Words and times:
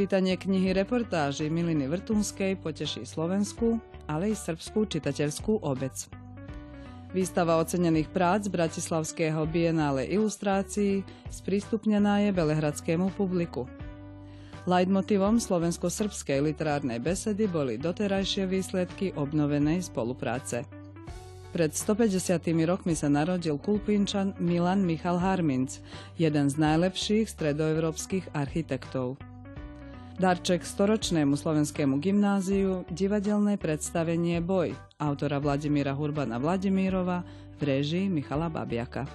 Čítanie 0.00 0.40
knihy 0.40 0.72
reportáži 0.72 1.52
Miliny 1.52 1.84
Vrtunskej 1.84 2.56
poteší 2.56 3.04
Slovensku, 3.04 3.76
ale 4.08 4.32
i 4.32 4.34
srbskú 4.34 4.88
čitateľskú 4.88 5.60
obec. 5.60 5.92
Výstava 7.12 7.60
ocenených 7.60 8.08
prác 8.08 8.48
Bratislavského 8.48 9.44
bienále 9.44 10.08
ilustrácií 10.08 11.04
sprístupnená 11.28 12.24
je 12.24 12.32
belehradskému 12.32 13.12
publiku. 13.12 13.68
Leitmotivom 14.64 15.36
slovensko-srbskej 15.36 16.48
literárnej 16.48 16.96
besedy 16.96 17.44
boli 17.44 17.76
doterajšie 17.76 18.48
výsledky 18.48 19.12
obnovenej 19.12 19.84
spolupráce. 19.84 20.64
Pred 21.52 21.76
150 21.76 22.40
rokmi 22.64 22.96
sa 22.96 23.12
narodil 23.12 23.60
kulpinčan 23.60 24.32
Milan 24.40 24.80
Michal 24.80 25.20
Harminc, 25.20 25.84
jeden 26.16 26.48
z 26.48 26.56
najlepších 26.56 27.28
stredoevropských 27.28 28.32
architektov. 28.32 29.20
Darček 30.20 30.68
storočnému 30.68 31.32
slovenskému 31.32 31.96
gymnáziu 31.96 32.84
divadelné 32.92 33.56
predstavenie 33.56 34.44
Boj 34.44 34.76
autora 35.00 35.40
Vladimíra 35.40 35.96
Hurbana 35.96 36.36
Vladimírova 36.36 37.24
v 37.56 37.60
režii 37.64 38.12
Michala 38.12 38.52
Babiaka. 38.52 39.08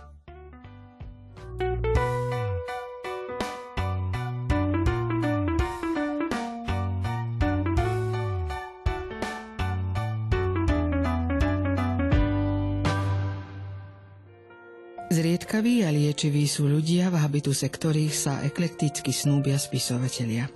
Zriedkaví 15.16 15.86
a 15.86 15.94
liečiví 15.94 16.50
sú 16.50 16.66
ľudia, 16.66 17.14
v 17.14 17.22
habituse 17.22 17.70
ktorých 17.70 18.12
sa 18.12 18.42
eklekticky 18.42 19.14
snúbia 19.14 19.56
spisovatelia. 19.56 20.50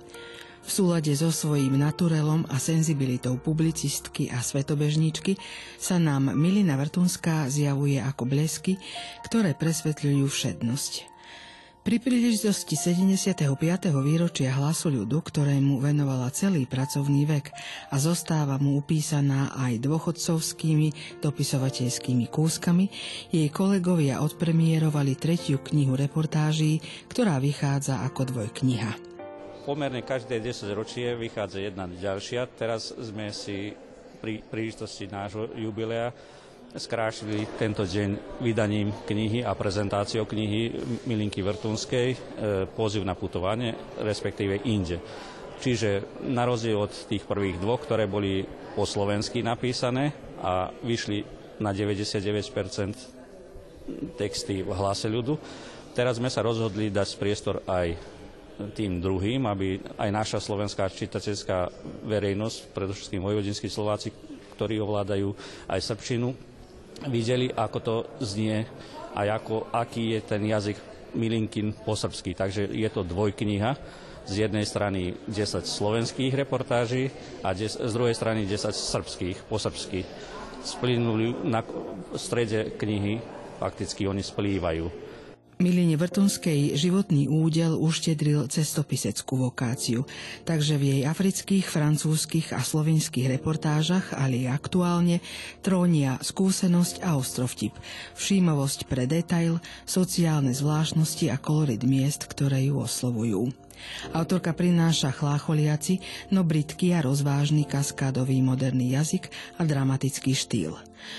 V 0.60 0.68
súlade 0.68 1.10
so 1.16 1.32
svojím 1.32 1.80
naturelom 1.80 2.44
a 2.52 2.60
senzibilitou 2.60 3.40
publicistky 3.40 4.28
a 4.28 4.44
svetobežníčky 4.44 5.40
sa 5.80 5.96
nám 5.96 6.36
Milina 6.36 6.76
Vrtunská 6.76 7.48
zjavuje 7.48 7.96
ako 7.96 8.28
blesky, 8.28 8.76
ktoré 9.24 9.56
presvetľujú 9.56 10.24
všednosť. 10.28 11.10
Pri 11.80 11.96
príležitosti 11.96 12.76
75. 12.76 13.56
výročia 14.04 14.52
hlasu 14.52 14.92
ľudu, 14.92 15.24
ktorému 15.24 15.80
venovala 15.80 16.28
celý 16.28 16.68
pracovný 16.68 17.24
vek 17.24 17.56
a 17.88 17.96
zostáva 17.96 18.60
mu 18.60 18.76
upísaná 18.76 19.56
aj 19.56 19.80
dôchodcovskými 19.80 21.18
dopisovateľskými 21.24 22.28
kúskami, 22.28 22.84
jej 23.32 23.48
kolegovia 23.48 24.20
odpremierovali 24.20 25.16
tretiu 25.16 25.56
knihu 25.64 25.96
reportáží, 25.96 26.84
ktorá 27.08 27.40
vychádza 27.40 28.04
ako 28.04 28.28
dvojkniha. 28.28 29.09
Pomerne 29.60 30.00
každé 30.00 30.40
10 30.40 30.72
ročie 30.72 31.12
vychádza 31.12 31.60
jedna 31.60 31.84
ďalšia. 31.84 32.48
Teraz 32.56 32.96
sme 32.96 33.28
si 33.28 33.76
pri 34.20 34.40
príležitosti 34.40 35.04
nášho 35.04 35.52
jubilea 35.52 36.08
skrášili 36.70 37.50
tento 37.58 37.82
deň 37.82 38.38
vydaním 38.40 38.94
knihy 39.04 39.42
a 39.42 39.58
prezentáciou 39.58 40.24
knihy 40.24 40.70
Milinky 41.04 41.42
Vrtunskej 41.42 42.08
e, 42.14 42.16
Poziv 42.72 43.02
na 43.02 43.18
putovanie, 43.18 43.74
respektíve 43.98 44.62
inde. 44.64 45.02
Čiže 45.60 46.22
na 46.30 46.46
rozdiel 46.46 46.80
od 46.80 46.94
tých 47.10 47.26
prvých 47.26 47.60
dvoch, 47.60 47.84
ktoré 47.84 48.08
boli 48.08 48.46
po 48.72 48.88
slovensky 48.88 49.44
napísané 49.44 50.14
a 50.40 50.72
vyšli 50.72 51.20
na 51.60 51.76
99% 51.76 54.16
texty 54.16 54.64
v 54.64 54.72
hlase 54.72 55.10
ľudu, 55.10 55.36
teraz 55.92 56.16
sme 56.16 56.32
sa 56.32 56.40
rozhodli 56.40 56.88
dať 56.88 57.08
priestor 57.18 57.60
aj 57.68 58.19
tým 58.76 59.00
druhým, 59.00 59.48
aby 59.48 59.80
aj 59.96 60.10
naša 60.12 60.38
slovenská 60.38 60.88
čitateľská 60.92 61.72
verejnosť, 62.04 62.56
predovšetkým 62.76 63.24
vojvodinskí 63.24 63.72
Slováci, 63.72 64.12
ktorí 64.56 64.76
ovládajú 64.76 65.32
aj 65.72 65.80
srbčinu, 65.80 66.36
videli, 67.08 67.48
ako 67.48 67.78
to 67.80 67.96
znie 68.20 68.68
a 69.16 69.20
ako, 69.40 69.72
aký 69.72 70.18
je 70.18 70.20
ten 70.20 70.42
jazyk 70.44 70.76
Milinkin 71.16 71.72
po 71.72 71.96
srbsky. 71.96 72.36
Takže 72.36 72.68
je 72.70 72.88
to 72.92 73.02
dvojkniha. 73.02 73.72
Z 74.30 74.46
jednej 74.46 74.62
strany 74.68 75.16
10 75.26 75.64
slovenských 75.66 76.30
reportáží 76.36 77.10
a 77.42 77.50
des, 77.56 77.72
z 77.72 77.90
druhej 77.90 78.14
strany 78.14 78.46
10 78.46 78.70
srbských, 78.70 79.48
po 79.48 79.58
srbsky. 79.58 80.06
Splynuli 80.60 81.34
na 81.48 81.64
strede 82.14 82.76
knihy, 82.76 83.18
fakticky 83.58 84.06
oni 84.06 84.22
splývajú. 84.22 85.09
Miline 85.60 86.00
Vrtunskej 86.00 86.72
životný 86.72 87.28
údel 87.28 87.76
uštedril 87.76 88.48
cestopiseckú 88.48 89.44
vokáciu, 89.44 90.08
takže 90.48 90.80
v 90.80 90.82
jej 90.88 91.02
afrických, 91.04 91.68
francúzskych 91.68 92.56
a 92.56 92.64
slovenských 92.64 93.28
reportážach, 93.28 94.16
ale 94.16 94.48
aj 94.48 94.56
aktuálne, 94.56 95.20
trónia 95.60 96.16
skúsenosť 96.16 97.04
a 97.04 97.12
ostrovtip, 97.12 97.76
všímavosť 98.16 98.88
pre 98.88 99.04
detail, 99.04 99.60
sociálne 99.84 100.56
zvláštnosti 100.56 101.28
a 101.28 101.36
kolorit 101.36 101.84
miest, 101.84 102.24
ktoré 102.24 102.64
ju 102.64 102.80
oslovujú. 102.80 103.52
Autorka 104.10 104.54
prináša 104.56 105.12
chlácholiaci, 105.14 106.00
no 106.34 106.42
britký 106.42 106.92
a 106.96 107.04
rozvážny 107.04 107.68
kaskádový 107.68 108.40
moderný 108.40 108.96
jazyk 108.96 109.30
a 109.58 109.66
dramatický 109.66 110.32
štýl. 110.32 110.74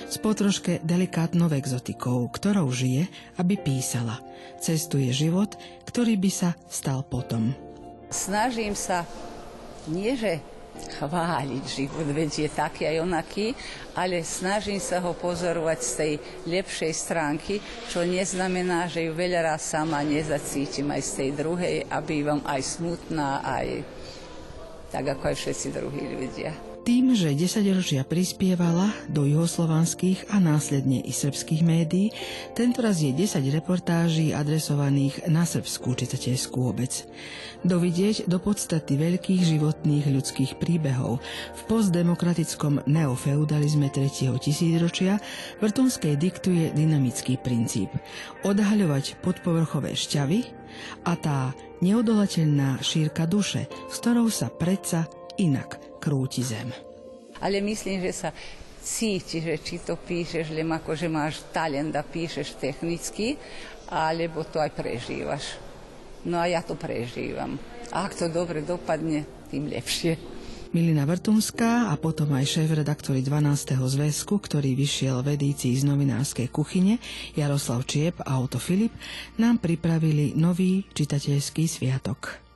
S 0.06 0.22
potroške 0.22 0.82
delikátnou 0.86 1.50
exotikou, 1.50 2.30
ktorou 2.30 2.70
žije, 2.70 3.10
aby 3.42 3.58
písala. 3.58 4.22
Cestuje 4.62 5.10
život, 5.10 5.58
ktorý 5.90 6.18
by 6.22 6.32
sa 6.32 6.50
stal 6.70 7.02
potom. 7.02 7.54
Snažím 8.14 8.78
sa 8.78 9.08
nie, 9.90 10.14
že 10.14 10.44
chváliť 10.98 11.64
život, 11.68 12.08
veď 12.08 12.48
je 12.48 12.50
taký 12.50 12.84
aj 12.88 12.98
onaký, 13.04 13.54
ale 13.94 14.24
snažím 14.24 14.80
sa 14.80 15.04
ho 15.04 15.12
pozorovať 15.14 15.80
z 15.84 15.92
tej 15.94 16.14
lepšej 16.48 16.94
stránky, 16.96 17.60
čo 17.92 18.08
neznamená, 18.08 18.88
že 18.88 19.06
ju 19.06 19.12
veľa 19.12 19.54
raz 19.54 19.68
sama 19.68 20.00
nezacítim 20.02 20.88
aj 20.90 21.02
z 21.04 21.12
tej 21.12 21.30
druhej 21.36 21.76
a 21.92 22.00
bývam 22.00 22.42
aj 22.48 22.62
smutná, 22.64 23.44
aj 23.44 23.68
tak 24.92 25.06
ako 25.16 25.24
aj 25.32 25.36
všetci 25.36 25.68
druhí 25.72 26.04
ľudia. 26.20 26.71
Tým, 26.82 27.14
že 27.14 27.38
10 27.38 27.62
ročia 27.78 28.02
prispievala 28.02 28.90
do 29.06 29.30
juhoslovanských 29.30 30.34
a 30.34 30.42
následne 30.42 30.98
i 30.98 31.14
srbských 31.14 31.62
médií, 31.62 32.10
tentoraz 32.58 33.06
je 33.06 33.14
10 33.14 33.38
reportáží 33.54 34.34
adresovaných 34.34 35.30
na 35.30 35.46
srbskú 35.46 35.94
čitateľskú 35.94 36.58
obec. 36.58 37.06
Dovidieť 37.62 38.26
do 38.26 38.42
podstaty 38.42 38.98
veľkých 38.98 39.42
životných 39.46 40.10
ľudských 40.10 40.58
príbehov 40.58 41.22
v 41.54 41.62
postdemokratickom 41.70 42.90
neofeudalizme 42.90 43.94
3. 43.94 44.42
tisícročia 44.42 45.22
Vrtunskej 45.62 46.18
diktuje 46.18 46.74
dynamický 46.74 47.38
princíp. 47.38 47.94
Odhaľovať 48.42 49.22
podpovrchové 49.22 49.94
šťavy 49.94 50.50
a 51.06 51.14
tá 51.14 51.54
neodolateľná 51.86 52.82
šírka 52.82 53.30
duše, 53.30 53.70
s 53.70 54.02
ktorou 54.02 54.34
sa 54.34 54.50
predsa 54.50 55.06
inak 55.38 55.91
krúti 56.02 56.42
zem. 56.42 56.74
Ale 57.38 57.62
myslím, 57.62 58.02
že 58.02 58.14
sa 58.26 58.30
cíti, 58.82 59.46
že 59.46 59.62
či 59.62 59.78
to 59.86 59.94
píšeš 59.94 60.50
len 60.50 60.74
ako, 60.74 60.98
že 60.98 61.06
máš 61.06 61.46
talent 61.54 61.94
a 61.94 62.02
píšeš 62.02 62.58
technicky, 62.58 63.38
alebo 63.86 64.42
to 64.42 64.58
aj 64.58 64.74
prežívaš. 64.74 65.62
No 66.26 66.42
a 66.42 66.50
ja 66.50 66.66
to 66.66 66.74
prežívam. 66.74 67.62
A 67.94 68.10
ak 68.10 68.18
to 68.18 68.26
dobre 68.30 68.66
dopadne, 68.66 69.26
tým 69.54 69.70
lepšie. 69.70 70.18
Milina 70.72 71.04
Vrtunská 71.04 71.92
a 71.92 72.00
potom 72.00 72.32
aj 72.32 72.48
šéf-redaktori 72.48 73.20
12. 73.20 73.76
zväzku, 73.76 74.40
ktorý 74.40 74.72
vyšiel 74.72 75.20
v 75.20 75.36
edícii 75.36 75.76
z 75.76 75.84
novinárskej 75.84 76.48
kuchyne, 76.48 76.96
Jaroslav 77.36 77.84
Čiep 77.84 78.24
a 78.24 78.40
Auto 78.40 78.56
Filip, 78.56 78.96
nám 79.36 79.60
pripravili 79.60 80.32
nový 80.40 80.88
čitateľský 80.96 81.68
sviatok. 81.68 82.51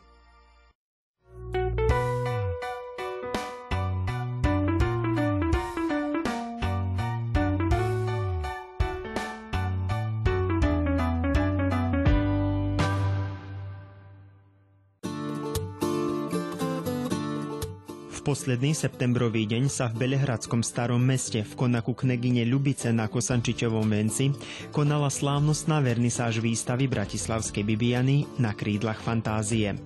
Posledný 18.25 18.73
septembrový 18.73 19.45
deň 19.45 19.69
sa 19.69 19.85
v 19.85 20.01
Belehradskom 20.01 20.65
starom 20.65 20.97
meste 20.97 21.45
v 21.45 21.53
konaku 21.53 21.93
knegyne 21.93 22.41
Ľubice 22.49 22.89
na 22.89 23.05
Kosančičovom 23.05 23.85
venci 23.85 24.33
konala 24.73 25.13
slávnostná 25.13 25.77
vernisáž 25.77 26.41
výstavy 26.41 26.89
Bratislavskej 26.89 27.61
Bibiany 27.61 28.25
na 28.41 28.57
krídlach 28.57 28.97
fantázie. 28.97 29.77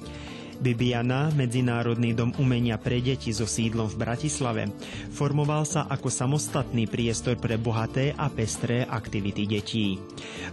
Bibiana, 0.62 1.34
Medzinárodný 1.34 2.14
dom 2.14 2.30
umenia 2.38 2.78
pre 2.78 3.02
deti 3.02 3.34
so 3.34 3.50
sídlom 3.50 3.90
v 3.90 3.98
Bratislave, 3.98 4.70
formoval 5.10 5.66
sa 5.66 5.90
ako 5.90 6.14
samostatný 6.14 6.86
priestor 6.86 7.42
pre 7.42 7.58
bohaté 7.58 8.14
a 8.14 8.30
pestré 8.30 8.86
aktivity 8.86 9.50
detí. 9.50 9.98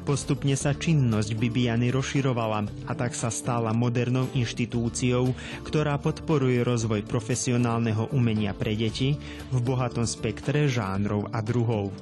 Postupne 0.08 0.56
sa 0.56 0.72
činnosť 0.72 1.36
Bibiany 1.36 1.92
rozširovala 1.92 2.88
a 2.88 2.92
tak 2.96 3.12
sa 3.12 3.28
stala 3.28 3.76
modernou 3.76 4.32
inštitúciou, 4.32 5.36
ktorá 5.68 6.00
podporuje 6.00 6.64
rozvoj 6.64 7.04
profesionálneho 7.04 8.08
umenia 8.16 8.56
pre 8.56 8.72
deti 8.72 9.12
v 9.52 9.58
bohatom 9.60 10.08
spektre 10.08 10.72
žánrov 10.72 11.28
a 11.36 11.44
druhov. 11.44 11.92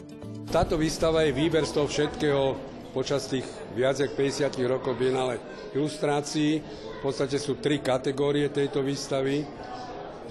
Táto 0.46 0.78
výstava 0.78 1.26
je 1.26 1.34
výber 1.34 1.66
z 1.66 1.74
toho 1.74 1.90
všetkého 1.90 2.75
počas 2.96 3.28
tých 3.28 3.44
viac 3.76 4.00
ako 4.00 4.16
50 4.16 4.56
rokov 4.64 4.96
Bienale 4.96 5.36
ilustrácií. 5.76 6.64
V 6.64 7.00
podstate 7.04 7.36
sú 7.36 7.60
tri 7.60 7.84
kategórie 7.84 8.48
tejto 8.48 8.80
výstavy. 8.80 9.44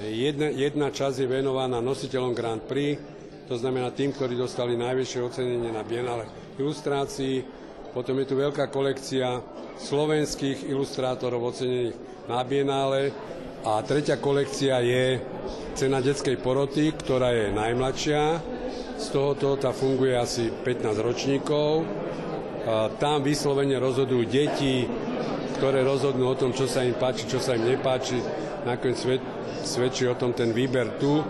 Jedna, 0.02 0.50
jedna 0.50 0.90
časť 0.90 1.22
je 1.22 1.28
venovaná 1.30 1.78
nositeľom 1.78 2.34
Grand 2.34 2.66
Prix, 2.66 2.98
to 3.46 3.54
znamená 3.54 3.94
tým, 3.94 4.10
ktorí 4.10 4.34
dostali 4.34 4.74
najvyššie 4.74 5.20
ocenenie 5.22 5.70
na 5.70 5.86
Bienale 5.86 6.26
ilustrácií. 6.58 7.46
Potom 7.94 8.18
je 8.18 8.34
tu 8.34 8.34
veľká 8.34 8.74
kolekcia 8.74 9.46
slovenských 9.78 10.66
ilustrátorov 10.66 11.54
ocenených 11.54 11.94
na 12.26 12.42
Bienále. 12.42 13.14
A 13.62 13.86
tretia 13.86 14.18
kolekcia 14.18 14.82
je 14.82 15.22
cena 15.78 16.02
detskej 16.02 16.42
poroty, 16.42 16.98
ktorá 16.98 17.30
je 17.30 17.54
najmladšia. 17.54 18.22
Z 18.98 19.06
tohoto 19.14 19.54
tá 19.62 19.70
funguje 19.70 20.18
asi 20.18 20.50
15 20.50 20.98
ročníkov. 20.98 22.05
Tam 22.98 23.22
vyslovene 23.22 23.78
rozhodujú 23.78 24.26
deti, 24.26 24.90
ktoré 25.62 25.86
rozhodnú 25.86 26.34
o 26.34 26.36
tom, 26.36 26.50
čo 26.52 26.66
sa 26.66 26.82
im 26.82 26.98
páči, 26.98 27.30
čo 27.30 27.38
sa 27.38 27.54
im 27.54 27.64
nepáči. 27.64 28.18
Nakoniec 28.66 28.98
svedčí 29.62 30.10
o 30.10 30.18
tom 30.18 30.34
ten 30.34 30.50
výber 30.50 30.98
tu. 30.98 31.22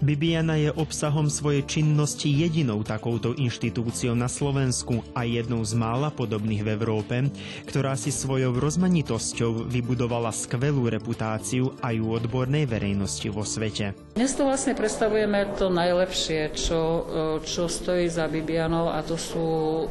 Bibiana 0.00 0.56
je 0.56 0.72
obsahom 0.72 1.28
svojej 1.28 1.60
činnosti 1.68 2.32
jedinou 2.32 2.80
takouto 2.80 3.36
inštitúciou 3.36 4.16
na 4.16 4.32
Slovensku 4.32 5.04
a 5.12 5.28
jednou 5.28 5.60
z 5.60 5.76
mála 5.76 6.08
podobných 6.08 6.64
v 6.64 6.72
Európe, 6.72 7.28
ktorá 7.68 7.92
si 8.00 8.08
svojou 8.08 8.56
rozmanitosťou 8.56 9.68
vybudovala 9.68 10.32
skvelú 10.32 10.88
reputáciu 10.88 11.76
aj 11.84 12.00
u 12.00 12.16
odbornej 12.16 12.64
verejnosti 12.64 13.28
vo 13.28 13.44
svete. 13.44 13.92
Dnes 14.16 14.32
to 14.32 14.48
vlastne 14.48 14.72
predstavujeme 14.72 15.60
to 15.60 15.68
najlepšie, 15.68 16.56
čo, 16.56 17.04
čo 17.44 17.68
stojí 17.68 18.08
za 18.08 18.24
Bibianou 18.24 18.88
a 18.88 19.04
to 19.04 19.20
sú 19.20 19.46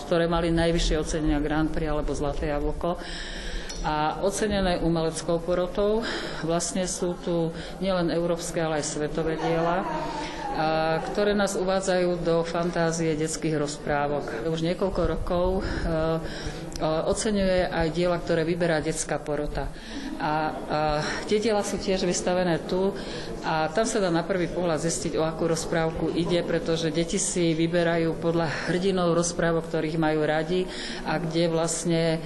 ktoré 0.05 0.29
mali 0.29 0.53
najvyššie 0.53 1.01
ocenenia 1.01 1.41
Grand 1.41 1.73
Prix 1.73 1.89
alebo 1.89 2.13
Zlaté 2.13 2.53
jablko 2.53 3.01
a 3.85 3.97
ocenené 4.21 4.81
umeleckou 4.81 5.39
porotou. 5.39 6.01
Vlastne 6.41 6.85
sú 6.85 7.15
tu 7.21 7.53
nielen 7.79 8.09
európske, 8.09 8.57
ale 8.57 8.81
aj 8.81 8.91
svetové 8.91 9.37
diela 9.37 9.85
ktoré 11.11 11.35
nás 11.35 11.59
uvádzajú 11.59 12.23
do 12.23 12.47
fantázie 12.47 13.19
detských 13.19 13.59
rozprávok. 13.59 14.47
Už 14.47 14.63
niekoľko 14.63 15.01
rokov 15.03 15.47
oceňuje 17.11 17.67
aj 17.67 17.87
diela, 17.91 18.19
ktoré 18.19 18.43
vyberá 18.43 18.79
detská 18.79 19.19
porota. 19.19 19.67
A, 20.15 20.23
a 20.23 20.33
tie 21.27 21.43
diela 21.43 21.63
sú 21.63 21.75
tiež 21.75 22.07
vystavené 22.07 22.63
tu 22.63 22.95
a 23.45 23.69
tam 23.69 23.85
sa 23.85 24.01
dá 24.01 24.09
na 24.09 24.25
prvý 24.25 24.49
pohľad 24.49 24.81
zistiť, 24.81 25.21
o 25.21 25.23
akú 25.23 25.45
rozprávku 25.45 26.17
ide, 26.17 26.41
pretože 26.41 26.89
deti 26.89 27.21
si 27.21 27.53
vyberajú 27.53 28.17
podľa 28.17 28.49
hrdinov 28.73 29.13
rozprávok, 29.13 29.69
ktorých 29.69 30.01
majú 30.01 30.25
radi 30.25 30.65
a 31.05 31.21
kde 31.21 31.53
vlastne 31.53 32.03
e, 32.17 32.19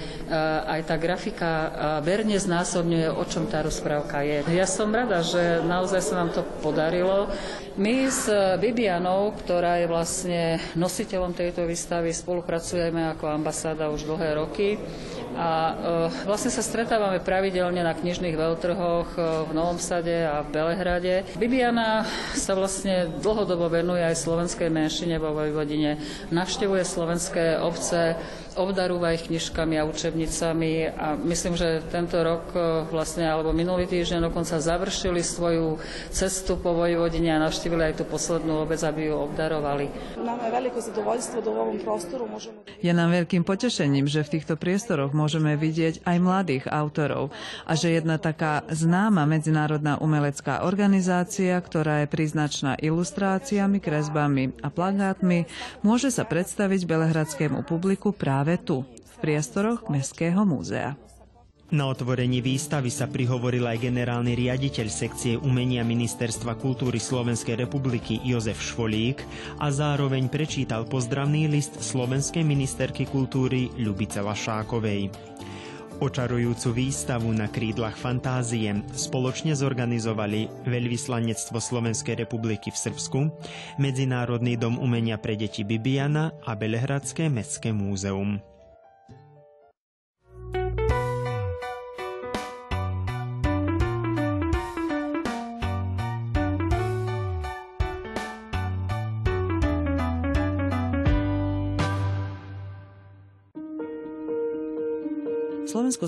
aj 0.63 0.87
tá 0.87 0.95
grafika 0.95 1.51
e, 1.51 1.69
verne 2.07 2.39
znásobňuje, 2.39 3.11
o 3.11 3.23
čom 3.27 3.51
tá 3.51 3.59
rozprávka 3.59 4.23
je. 4.23 4.47
Ja 4.55 4.63
som 4.63 4.95
rada, 4.95 5.19
že 5.19 5.59
naozaj 5.59 5.99
sa 5.99 6.23
nám 6.23 6.31
to 6.31 6.47
podarilo. 6.63 7.27
My 7.75 8.07
s 8.07 8.27
Bibianou, 8.59 9.35
ktorá 9.43 9.79
je 9.79 9.87
vlastne 9.91 10.41
nositeľom 10.75 11.35
tejto 11.35 11.67
výstavy, 11.67 12.15
spolupracujeme 12.15 13.11
ako 13.15 13.27
ambasáda 13.27 13.91
už 13.91 14.07
dlhé 14.07 14.39
roky 14.39 14.79
a 15.39 15.49
e, 15.51 15.73
vlastne 16.25 16.51
sa 16.51 16.59
stretávame 16.59 17.23
pravidelne 17.23 17.79
na 17.79 17.93
knižných 17.95 18.35
veľtrhoch 18.35 19.09
e, 19.15 19.19
v 19.47 19.51
Novom 19.55 19.79
Sade 19.79 20.25
a 20.25 20.41
v 20.43 20.51
Belehrade. 20.51 21.08
Bibiana 21.37 22.05
sa 22.33 22.53
vlastne 22.57 23.09
dlhodobo 23.19 23.69
venuje 23.69 24.01
aj 24.01 24.17
slovenskej 24.17 24.69
menšine 24.69 25.17
vo 25.17 25.33
Vojvodine. 25.33 25.97
Navštevuje 26.29 26.83
slovenské 26.85 27.59
obce, 27.61 28.17
obdarúva 28.57 29.13
ich 29.13 29.29
knižkami 29.29 29.77
a 29.77 29.85
učebnicami 29.85 30.91
a 30.91 31.13
myslím, 31.17 31.53
že 31.53 31.85
tento 31.93 32.17
rok 32.19 32.49
e, 32.51 32.59
vlastne, 32.89 33.29
alebo 33.29 33.53
minulý 33.53 33.85
týždeň 33.85 34.29
dokonca 34.29 34.57
završili 34.57 35.21
svoju 35.21 35.77
cestu 36.09 36.57
po 36.57 36.73
Vojvodine 36.73 37.35
a 37.35 37.43
navštívili 37.43 37.93
aj 37.93 38.01
tú 38.01 38.03
poslednú 38.09 38.65
obec, 38.65 38.81
aby 38.81 39.09
ju 39.09 39.15
obdarovali. 39.15 39.85
Nám 40.17 40.41
je 40.41 40.49
veľké 40.49 40.79
zadovoljstvo 40.81 41.37
da 41.39 41.49
u 41.51 41.57
ovom 41.61 41.77
prostoru 41.77 42.25
môžeme... 42.25 42.59
Je 42.81 42.91
nám 42.91 43.09
veľkým 43.13 43.45
potešením, 43.45 44.09
že 44.09 44.25
v 44.25 44.39
týchto 44.39 44.55
priestoroch 44.57 45.11
môžeme 45.13 45.53
vidieť 45.53 46.03
aj 46.03 46.17
mladých 46.17 46.65
autorov 46.71 47.29
a 47.69 47.75
že 47.75 47.95
jedna 47.95 48.17
taká 48.17 48.65
známa 48.71 49.29
medzinárodná 49.29 49.99
umelecká 50.01 50.65
organizácia, 50.65 51.59
ktorá 51.59 52.03
je 52.03 52.11
príznačná 52.11 52.79
ilustráciami, 52.79 53.77
kresbami 53.83 54.55
a 54.63 54.71
plagátmi, 54.71 55.45
môže 55.83 56.09
sa 56.09 56.23
predstaviť 56.23 56.87
belehradskému 56.87 57.67
publiku 57.67 58.15
práve 58.15 58.38
práve 58.39 58.55
tu, 58.63 58.87
v 58.87 59.15
priestoroch 59.19 59.91
Mestského 59.91 60.47
múzea. 60.47 60.95
Na 61.75 61.91
otvorení 61.91 62.39
výstavy 62.39 62.87
sa 62.87 63.03
prihovoril 63.11 63.67
aj 63.67 63.83
generálny 63.83 64.31
riaditeľ 64.31 64.87
sekcie 64.87 65.35
umenia 65.35 65.83
Ministerstva 65.83 66.55
kultúry 66.55 67.03
Slovenskej 67.03 67.59
republiky 67.59 68.23
Jozef 68.23 68.63
Švolík 68.63 69.27
a 69.59 69.67
zároveň 69.75 70.31
prečítal 70.31 70.87
pozdravný 70.87 71.51
list 71.51 71.83
slovenskej 71.83 72.47
ministerky 72.47 73.11
kultúry 73.11 73.75
Ľubice 73.75 74.23
Lašákovej. 74.23 75.11
Očarujúcu 75.99 76.71
výstavu 76.71 77.27
na 77.35 77.51
krídlach 77.51 77.99
fantázie 77.99 78.71
spoločne 78.95 79.51
zorganizovali 79.51 80.47
Veľvyslanectvo 80.63 81.59
Slovenskej 81.59 82.23
republiky 82.23 82.71
v 82.71 82.79
Srbsku, 82.87 83.19
Medzinárodný 83.83 84.55
dom 84.55 84.79
umenia 84.79 85.19
pre 85.19 85.35
deti 85.35 85.67
Bibiana 85.67 86.31
a 86.47 86.55
Belehradské 86.55 87.27
mestské 87.27 87.75
múzeum. 87.75 88.39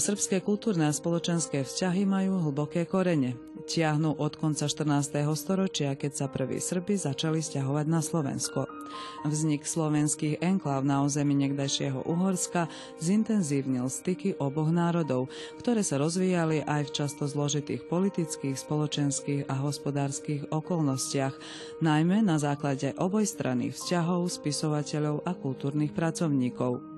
Slovensko-srbské 0.02 0.42
kultúrne 0.42 0.90
a 0.90 0.98
spoločenské 0.98 1.62
vzťahy 1.62 2.10
majú 2.10 2.42
hlboké 2.42 2.90
korene. 2.90 3.38
Tiahnu 3.70 4.18
od 4.18 4.34
konca 4.34 4.66
14. 4.66 5.14
storočia, 5.38 5.94
keď 5.94 6.12
sa 6.18 6.26
prví 6.26 6.58
Srby 6.58 6.98
začali 6.98 7.38
stiahovať 7.38 7.86
na 7.86 8.02
Slovensko. 8.02 8.66
Vznik 9.30 9.62
slovenských 9.62 10.42
enkláv 10.42 10.90
na 10.90 11.06
území 11.06 11.38
niekdajšieho 11.38 12.10
Uhorska 12.10 12.66
zintenzívnil 12.98 13.86
styky 13.94 14.42
oboch 14.42 14.74
národov, 14.74 15.30
ktoré 15.62 15.86
sa 15.86 16.02
rozvíjali 16.02 16.66
aj 16.66 16.90
v 16.90 16.94
často 16.98 17.30
zložitých 17.30 17.86
politických, 17.86 18.58
spoločenských 18.58 19.54
a 19.54 19.56
hospodárskych 19.62 20.50
okolnostiach, 20.50 21.38
najmä 21.86 22.26
na 22.26 22.42
základe 22.42 22.98
obojstranných 22.98 23.78
vzťahov 23.78 24.34
spisovateľov 24.34 25.30
a 25.30 25.38
kultúrnych 25.38 25.94
pracovníkov. 25.94 26.91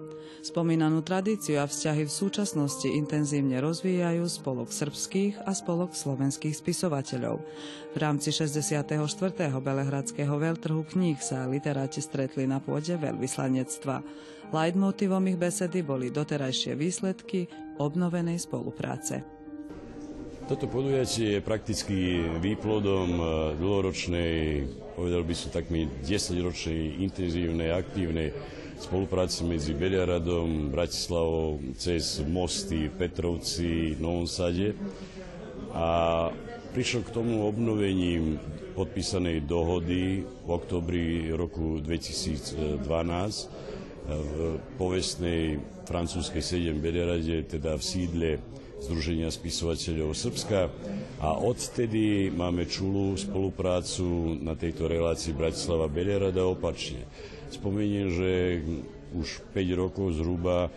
Spomínanú 0.44 1.00
tradíciu 1.08 1.64
a 1.64 1.72
vzťahy 1.72 2.04
v 2.04 2.12
súčasnosti 2.12 2.84
intenzívne 2.84 3.64
rozvíjajú 3.64 4.28
spolok 4.28 4.76
srbských 4.76 5.40
a 5.48 5.56
spolok 5.56 5.96
slovenských 5.96 6.52
spisovateľov. 6.52 7.40
V 7.96 7.98
rámci 7.98 8.36
64. 8.36 8.92
Belehradského 9.40 10.36
veľtrhu 10.36 10.84
kníh 10.84 11.16
sa 11.24 11.48
literáti 11.48 12.04
stretli 12.04 12.44
na 12.44 12.60
pôde 12.60 12.92
veľvyslanectva. 12.92 14.04
Leitmotivom 14.52 15.24
ich 15.32 15.40
besedy 15.40 15.80
boli 15.80 16.12
doterajšie 16.12 16.76
výsledky 16.76 17.48
obnovenej 17.80 18.44
spolupráce. 18.44 19.24
Toto 20.52 20.68
podujatie 20.68 21.40
je 21.40 21.48
prakticky 21.48 22.20
výplodom 22.44 23.10
eh, 23.16 23.26
dlhoročnej, 23.64 24.36
povedal 25.00 25.24
by 25.24 25.34
som 25.40 25.56
takmi 25.56 25.88
10-ročnej 26.04 27.00
intenzívnej, 27.00 27.72
aktívnej 27.72 28.36
spolupráci 28.84 29.48
medzi 29.48 29.72
Beliaradom, 29.72 30.68
Bratislavou, 30.68 31.64
cez 31.80 32.20
Mosty, 32.28 32.92
Petrovci, 32.92 33.96
Novom 33.96 34.28
Sade. 34.28 34.76
A 35.72 36.30
prišlo 36.76 37.08
k 37.08 37.14
tomu 37.16 37.48
obnovením 37.48 38.38
podpísanej 38.76 39.48
dohody 39.48 40.28
v 40.28 40.50
oktobri 40.50 41.32
roku 41.32 41.80
2012, 41.80 42.84
v 44.04 44.60
povestnej 44.76 45.64
francúzskej 45.88 46.44
7 46.76 46.84
Bederade, 46.84 47.48
teda 47.48 47.80
v 47.80 47.84
sídle 47.84 48.30
Združenia 48.84 49.32
spisovateľov 49.32 50.12
Srbska 50.12 50.68
a 51.24 51.40
odtedy 51.40 52.28
máme 52.28 52.68
čulú 52.68 53.16
spoluprácu 53.16 54.36
na 54.44 54.60
tejto 54.60 54.92
relácii 54.92 55.32
Bratislava 55.32 55.88
Bederada 55.88 56.44
opačne. 56.44 57.08
Spomeniem, 57.54 58.08
že 58.10 58.32
už 59.14 59.46
5 59.54 59.82
rokov 59.82 60.18
zhruba 60.18 60.74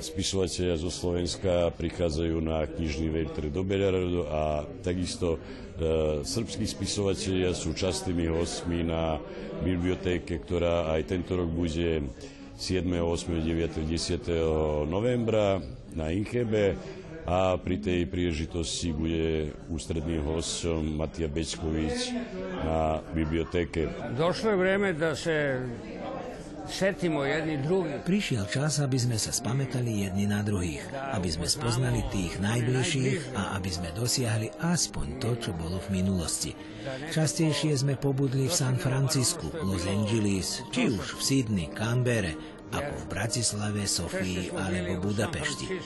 spisovateľia 0.00 0.80
zo 0.80 0.88
Slovenska 0.88 1.68
prichádzajú 1.76 2.36
na 2.40 2.64
knižný 2.64 3.12
vejtr 3.12 3.52
do 3.52 3.60
Beliaradu 3.60 4.24
a 4.24 4.64
takisto 4.80 5.36
e, 5.36 5.38
srbskí 6.24 6.64
spisovateľia 6.64 7.52
sú 7.52 7.76
častými 7.76 8.24
hostmi 8.32 8.88
na 8.88 9.20
bibliotéke, 9.60 10.40
ktorá 10.40 10.96
aj 10.96 11.00
tento 11.12 11.36
rok 11.36 11.52
bude 11.52 12.08
7., 12.56 12.88
8., 12.88 13.44
9., 13.44 13.84
10. 13.84 14.88
novembra 14.88 15.60
na 15.92 16.08
Inchebe 16.08 16.80
a 17.24 17.56
pri 17.56 17.80
tej 17.80 18.00
príležitosti 18.04 18.92
bude 18.92 19.56
ústredným 19.72 20.20
hostom 20.24 20.84
Matia 20.96 21.28
Bečkovič 21.28 22.12
na 22.64 23.00
bibliotéke. 23.16 23.88
Došlo 24.12 24.52
je 24.52 24.56
vreme 24.60 24.92
da 24.92 25.16
se 25.16 25.64
setimo 26.68 27.24
jedni 27.24 27.56
drugi. 27.60 27.90
Prišiel 28.04 28.44
čas, 28.48 28.80
aby 28.80 28.96
sme 28.96 29.16
sa 29.20 29.32
spametali 29.32 30.04
jedni 30.04 30.24
na 30.24 30.40
druhých, 30.40 30.84
aby 31.12 31.28
sme 31.28 31.48
spoznali 31.48 32.04
tých 32.08 32.40
najbližších 32.40 33.36
a 33.36 33.56
aby 33.60 33.70
sme 33.72 33.88
dosiahli 33.92 34.48
aspoň 34.60 35.06
to, 35.20 35.30
čo 35.40 35.50
bolo 35.52 35.80
v 35.80 36.00
minulosti. 36.00 36.56
Častejšie 36.84 37.72
sme 37.80 37.96
pobudli 37.96 38.48
v 38.48 38.54
San 38.54 38.76
Francisku, 38.76 39.48
Los 39.64 39.88
Angeles, 39.88 40.60
či 40.68 40.92
už 40.92 41.16
v 41.16 41.22
Sydney, 41.24 41.68
Canberre, 41.72 42.36
ako 42.72 42.94
v 43.02 43.04
Bratislave, 43.10 43.82
Sofii 43.84 44.54
alebo 44.54 45.10
Budapešti. 45.10 45.80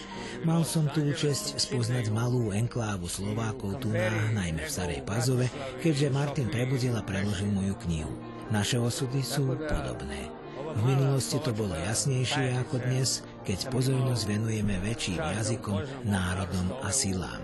Mal 0.46 0.62
som 0.62 0.86
tú 0.92 1.02
čest 1.16 1.58
spoznať 1.58 2.12
malú 2.14 2.54
enklávu 2.54 3.10
Slovákov 3.10 3.82
tu 3.82 3.90
na, 3.90 4.12
najmä 4.36 4.62
v 4.66 4.70
Starej 4.70 5.00
Pazove, 5.02 5.46
keďže 5.82 6.14
Martin 6.14 6.48
prebudil 6.52 6.94
a 6.94 7.02
preložil 7.02 7.50
moju 7.50 7.74
knihu. 7.88 8.12
Naše 8.48 8.80
osudy 8.80 9.20
sú 9.20 9.56
podobné. 9.56 10.32
V 10.68 10.80
minulosti 10.84 11.40
to 11.40 11.56
bolo 11.56 11.72
jasnejšie 11.72 12.52
ako 12.60 12.84
dnes, 12.84 13.24
keď 13.48 13.72
pozornosť 13.72 14.22
venujeme 14.28 14.76
väčším 14.84 15.16
jazykom, 15.16 15.80
národom 16.04 16.76
a 16.84 16.92
silám. 16.92 17.40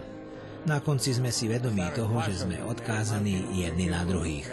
Na 0.65 0.81
konci 0.81 1.13
sme 1.13 1.29
si 1.29 1.45
vedomí 1.45 1.85
toho, 1.93 2.25
že 2.25 2.45
sme 2.45 2.57
odkázaní 2.65 3.53
jedni 3.53 3.93
na 3.93 4.01
druhých. 4.05 4.49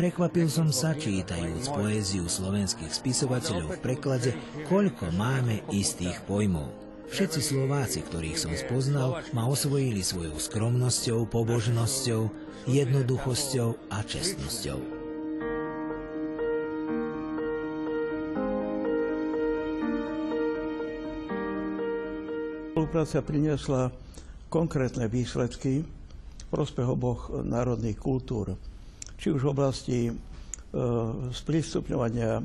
Prekvapil 0.00 0.48
som 0.48 0.72
sa, 0.72 0.96
čítajúc 0.96 1.76
poéziu 1.76 2.24
slovenských 2.24 2.88
spisovateľov 2.88 3.76
v 3.76 3.82
preklade, 3.84 4.32
koľko 4.64 5.12
máme 5.12 5.60
istých 5.76 6.24
pojmov. 6.24 6.72
Všetci 7.12 7.40
Slováci, 7.44 8.00
ktorých 8.08 8.40
som 8.40 8.48
spoznal, 8.56 9.20
ma 9.36 9.44
osvojili 9.44 10.00
svojou 10.00 10.40
skromnosťou, 10.40 11.28
pobožnosťou, 11.28 12.32
jednoduchosťou 12.64 13.92
a 13.92 14.00
čestnosťou. 14.00 14.80
Spolupráca 22.72 23.20
priniesla 23.20 23.92
konkrétne 24.48 25.12
výsledky 25.12 25.84
v 25.84 26.46
prospech 26.48 26.88
oboch 26.88 27.28
národných 27.44 28.00
kultúr. 28.00 28.56
Či 29.20 29.36
už 29.36 29.44
v 29.44 29.52
oblasti 29.52 29.98
e, 30.08 30.12
sprístupňovania 31.28 32.40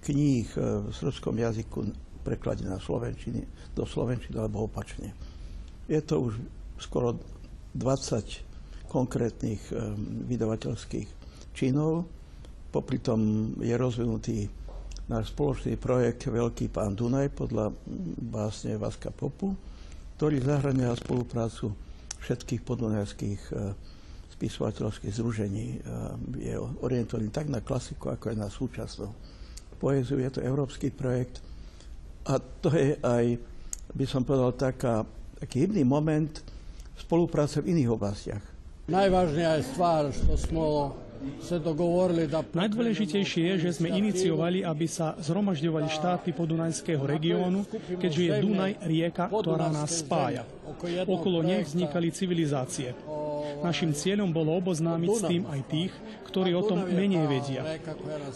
kníh 0.00 0.48
e, 0.56 0.60
v 0.88 0.92
srbskom 0.96 1.36
jazyku 1.36 1.84
preklade 2.24 2.64
na 2.64 2.80
slovenčiny, 2.80 3.44
do 3.76 3.84
slovenčiny 3.84 4.32
alebo 4.40 4.64
opačne. 4.64 5.12
Je 5.84 6.00
to 6.00 6.24
už 6.24 6.40
skoro 6.80 7.20
20 7.76 8.88
konkrétnych 8.88 9.60
e, 9.76 9.92
vydavateľských 10.24 11.08
činov. 11.52 12.08
Popri 12.72 13.04
tom 13.04 13.52
je 13.60 13.76
rozvinutý 13.76 14.48
náš 15.12 15.36
spoločný 15.36 15.76
projekt 15.76 16.32
Veľký 16.32 16.72
pán 16.72 16.96
Dunaj 16.96 17.28
podľa 17.36 17.76
básne 18.24 18.80
Vaska 18.80 19.12
Popu, 19.12 19.52
ktorý 20.16 20.40
zahrania 20.40 20.96
spoluprácu 20.96 21.76
všetkých 22.24 22.64
podunajských 22.64 23.40
spisovateľských 24.36 25.12
združení. 25.16 25.66
E, 25.76 25.78
je 26.44 26.54
orientovaný 26.84 27.32
tak 27.32 27.48
na 27.48 27.64
klasiku, 27.64 28.12
ako 28.12 28.32
aj 28.32 28.36
na 28.36 28.48
súčasnú 28.52 29.08
poéziu. 29.80 30.20
Je 30.20 30.28
to 30.28 30.44
európsky 30.44 30.92
projekt 30.92 31.40
a 32.26 32.36
to 32.38 32.68
je 32.74 32.98
aj, 33.00 33.38
by 33.94 34.04
som 34.04 34.26
povedal, 34.26 34.52
taká, 34.52 35.06
taký 35.38 35.64
hybný 35.64 35.86
moment 35.86 36.42
spolupráce 36.98 37.62
v 37.62 37.76
iných 37.76 37.90
oblastiach. 37.92 38.44
Najvážnejšia 38.86 39.52
je 39.58 39.64
stvar, 39.66 40.02
što 40.14 40.34
smo 40.38 40.64
Najdôležitejšie 42.54 43.56
je, 43.56 43.68
že 43.68 43.70
sme 43.80 43.88
iniciovali, 43.88 44.62
aby 44.62 44.86
sa 44.86 45.16
zhromažďovali 45.16 45.88
štáty 45.88 46.30
podunajského 46.36 47.02
regiónu, 47.02 47.64
keďže 47.98 48.22
je 48.22 48.32
Dunaj 48.44 48.72
rieka, 48.84 49.24
ktorá 49.32 49.72
nás 49.72 50.04
spája. 50.04 50.44
Okolo 51.08 51.40
nej 51.40 51.64
vznikali 51.64 52.12
civilizácie. 52.12 52.92
Našim 53.62 53.92
cieľom 53.92 54.32
bolo 54.32 54.56
oboznámiť 54.56 55.10
s 55.12 55.22
tým 55.26 55.42
aj 55.46 55.60
tých, 55.68 55.92
ktorí 56.26 56.52
o 56.52 56.66
tom 56.66 56.84
menej 56.88 57.24
vedia. 57.28 57.62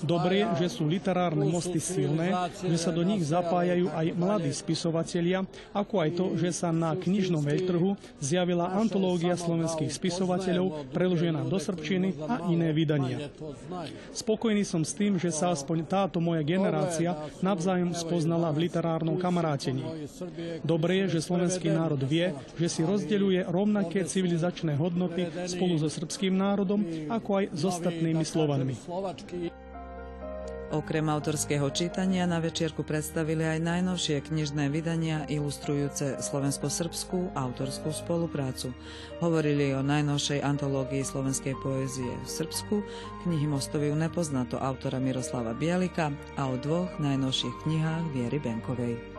Dobre 0.05 0.47
že 0.57 0.73
sú 0.73 0.89
literárne 0.89 1.45
mosty 1.49 1.81
silné, 1.81 2.33
že 2.61 2.77
sa 2.77 2.93
do 2.93 3.05
nich 3.05 3.25
zapájajú 3.25 3.91
aj 3.93 4.07
mladí 4.17 4.53
spisovatelia, 4.53 5.45
ako 5.73 5.95
aj 6.01 6.11
to, 6.17 6.27
že 6.37 6.51
sa 6.53 6.69
na 6.71 6.93
knižnom 6.97 7.43
veľtrhu 7.43 7.97
zjavila 8.21 8.73
antológia 8.77 9.37
slovenských 9.37 9.91
spisovateľov 9.91 10.93
preložená 10.95 11.45
do 11.45 11.59
srbčiny 11.59 12.17
a 12.25 12.49
iné 12.53 12.71
vydania. 12.71 13.33
Spokojný 14.13 14.63
som 14.63 14.85
s 14.85 14.93
tým, 14.93 15.17
že 15.17 15.33
sa 15.33 15.53
aspoň 15.53 15.79
táto 15.89 16.19
moja 16.21 16.45
generácia 16.45 17.17
navzájom 17.41 17.97
spoznala 17.97 18.53
v 18.53 18.69
literárnom 18.69 19.17
kamarátení. 19.17 19.83
Dobre 20.61 21.05
je, 21.05 21.19
že 21.19 21.27
slovenský 21.27 21.73
národ 21.73 22.01
vie, 22.05 22.33
že 22.61 22.69
si 22.69 22.81
rozdeľuje 22.85 23.49
rovnaké 23.49 24.05
civilizačné 24.05 24.77
hodnoty 24.77 25.00
spolu 25.49 25.79
so 25.79 25.89
srbským 25.89 26.35
národom, 26.35 26.85
ako 27.09 27.31
aj 27.41 27.45
s 27.55 27.63
ostatnými 27.65 28.25
Slovanmi. 28.27 28.75
Okrem 30.71 31.03
autorského 31.11 31.67
čítania 31.75 32.31
na 32.31 32.39
večierku 32.39 32.87
predstavili 32.87 33.43
aj 33.43 33.59
najnovšie 33.59 34.23
knižné 34.23 34.71
vydania 34.71 35.27
ilustrujúce 35.27 36.23
slovensko-srbskú 36.23 37.35
autorskú 37.35 37.91
spoluprácu. 37.91 38.71
Hovorili 39.19 39.75
o 39.75 39.83
najnovšej 39.83 40.39
antológii 40.47 41.03
slovenskej 41.03 41.59
poézie 41.59 42.15
v 42.23 42.29
Srbsku, 42.31 42.87
knihy 43.27 43.51
Mostovi 43.51 43.91
nepoznato 43.91 44.63
autora 44.63 45.03
Miroslava 45.03 45.59
Bialika 45.59 46.15
a 46.39 46.47
o 46.47 46.55
dvoch 46.55 47.03
najnovších 47.03 47.67
knihách 47.67 48.05
Viery 48.15 48.39
Benkovej. 48.39 49.10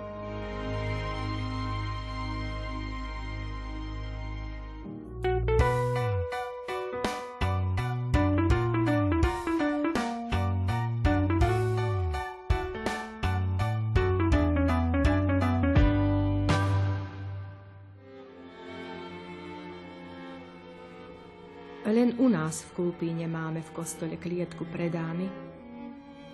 Len 21.92 22.16
u 22.24 22.32
nás 22.32 22.64
v 22.64 22.72
Kulpíne 22.72 23.28
máme 23.28 23.60
v 23.60 23.76
kostole 23.76 24.16
klietku 24.16 24.64
pre 24.72 24.88
dámy, 24.88 25.28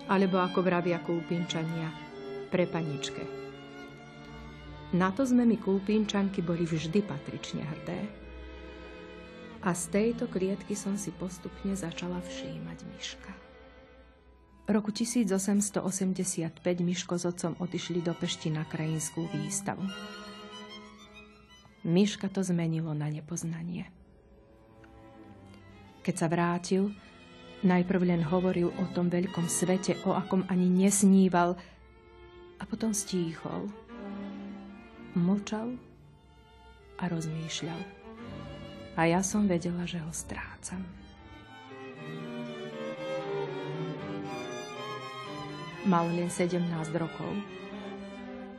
alebo 0.06 0.38
ako 0.38 0.62
vravia 0.62 1.02
Kulpínčania, 1.02 1.90
pre 2.46 2.62
paničke. 2.70 3.26
Na 4.94 5.10
to 5.10 5.26
sme 5.26 5.42
my 5.42 5.58
Kulpínčanky 5.58 6.46
boli 6.46 6.62
vždy 6.62 7.02
patrične 7.02 7.66
hrdé. 7.66 8.06
A 9.66 9.74
z 9.74 9.84
tejto 9.90 10.30
klietky 10.30 10.78
som 10.78 10.94
si 10.94 11.10
postupne 11.10 11.74
začala 11.74 12.22
všímať 12.22 12.78
Miška. 12.94 13.32
Roku 14.70 14.94
1885 14.94 16.62
Miško 16.86 17.18
s 17.18 17.26
otcom 17.26 17.58
odišli 17.58 17.98
do 17.98 18.14
Pešti 18.14 18.54
na 18.54 18.62
krajinskú 18.62 19.26
výstavu. 19.34 19.82
Miška 21.82 22.30
to 22.30 22.46
zmenilo 22.46 22.94
na 22.94 23.10
nepoznanie. 23.10 23.97
Keď 26.08 26.16
sa 26.16 26.32
vrátil, 26.32 26.88
najprv 27.68 28.08
len 28.08 28.24
hovoril 28.24 28.72
o 28.80 28.84
tom 28.96 29.12
veľkom 29.12 29.44
svete, 29.44 30.00
o 30.08 30.16
akom 30.16 30.40
ani 30.48 30.64
nesníval, 30.64 31.52
a 32.56 32.64
potom 32.64 32.96
stíchol. 32.96 33.68
Mlčal 35.12 35.76
a 36.96 37.04
rozmýšľal. 37.12 37.80
A 38.96 39.00
ja 39.04 39.20
som 39.20 39.44
vedela, 39.44 39.84
že 39.84 40.00
ho 40.00 40.08
strácam. 40.08 40.80
Mal 45.84 46.08
len 46.08 46.32
17 46.32 46.56
rokov, 46.96 47.36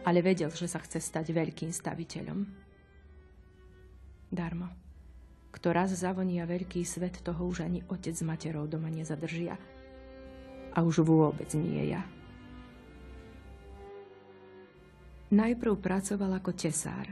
ale 0.06 0.22
vedel, 0.22 0.54
že 0.54 0.70
sa 0.70 0.78
chce 0.86 1.02
stať 1.02 1.34
veľkým 1.34 1.74
staviteľom. 1.74 2.46
Darmo. 4.30 4.89
Kto 5.50 5.74
raz 5.74 5.92
zavonia 5.98 6.46
veľký 6.46 6.86
svet, 6.86 7.26
toho 7.26 7.50
už 7.50 7.66
ani 7.66 7.82
otec 7.90 8.14
s 8.14 8.22
materou 8.22 8.70
doma 8.70 8.94
nezadržia. 8.94 9.58
A 10.74 10.86
už 10.86 11.02
vôbec 11.02 11.50
nie 11.58 11.90
ja. 11.90 12.06
Najprv 15.30 15.78
pracoval 15.78 16.42
ako 16.42 16.58
tesár, 16.58 17.06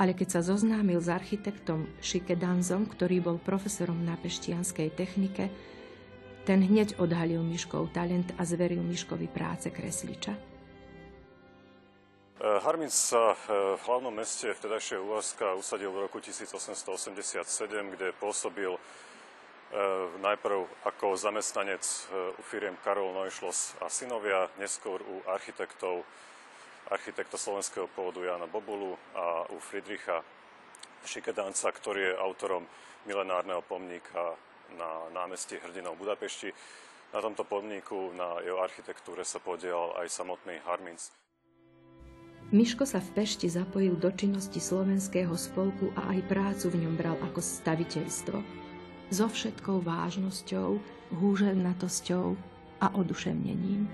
ale 0.00 0.16
keď 0.16 0.28
sa 0.34 0.40
zoznámil 0.40 0.96
s 0.96 1.12
architektom 1.12 1.84
Danzom, 2.40 2.88
ktorý 2.88 3.20
bol 3.20 3.36
profesorom 3.36 4.00
na 4.00 4.16
peštianskej 4.16 4.96
technike, 4.96 5.52
ten 6.42 6.58
hneď 6.58 6.98
odhalil 6.98 7.44
Miškov 7.44 7.94
talent 7.94 8.34
a 8.34 8.42
zveril 8.42 8.82
Miškovi 8.82 9.30
práce 9.30 9.70
kresliča. 9.70 10.51
E, 12.40 12.60
Harmin 12.64 12.88
sa 12.88 13.36
e, 13.36 13.76
v 13.76 13.82
hlavnom 13.84 14.14
meste 14.14 14.48
vtedajšieho 14.56 15.04
Úvažska 15.04 15.52
usadil 15.52 15.92
v 15.92 16.08
roku 16.08 16.16
1887, 16.16 17.44
kde 17.92 18.16
pôsobil 18.16 18.72
e, 18.72 18.80
najprv 20.16 20.64
ako 20.88 21.12
zamestnanec 21.20 21.84
u 22.12 22.42
firiem 22.48 22.76
Karol 22.80 23.12
Neuschloss 23.12 23.76
a 23.84 23.92
synovia, 23.92 24.48
neskôr 24.56 25.04
u 25.04 25.20
architektov 25.28 26.08
architekta 26.92 27.40
slovenského 27.40 27.88
pôvodu 27.88 28.20
Jana 28.20 28.44
Bobulu 28.44 28.96
a 29.16 29.48
u 29.48 29.56
Friedricha 29.60 30.20
Šikedanca, 31.08 31.72
ktorý 31.72 32.12
je 32.12 32.20
autorom 32.20 32.68
milenárneho 33.08 33.64
pomníka 33.64 34.36
na 34.76 35.08
námestí 35.12 35.56
hrdinov 35.56 35.96
Budapešti. 35.96 36.52
Na 37.12 37.20
tomto 37.20 37.44
pomníku, 37.44 38.12
na 38.16 38.40
jeho 38.40 38.60
architektúre 38.60 39.24
sa 39.24 39.40
podielal 39.40 40.00
aj 40.00 40.08
samotný 40.08 40.60
Harmins. 40.64 41.12
Miško 42.52 42.84
sa 42.84 43.00
v 43.00 43.16
Pešti 43.16 43.48
zapojil 43.48 43.96
do 43.96 44.12
činnosti 44.12 44.60
slovenského 44.60 45.32
spolku 45.40 45.88
a 45.96 46.12
aj 46.12 46.20
prácu 46.28 46.68
v 46.68 46.84
ňom 46.84 46.94
bral 47.00 47.16
ako 47.24 47.40
staviteľstvo. 47.40 48.44
So 49.08 49.24
všetkou 49.24 49.80
vážnosťou, 49.80 50.76
húževnatosťou 51.16 52.36
a 52.84 52.86
oduševnením. 52.92 53.88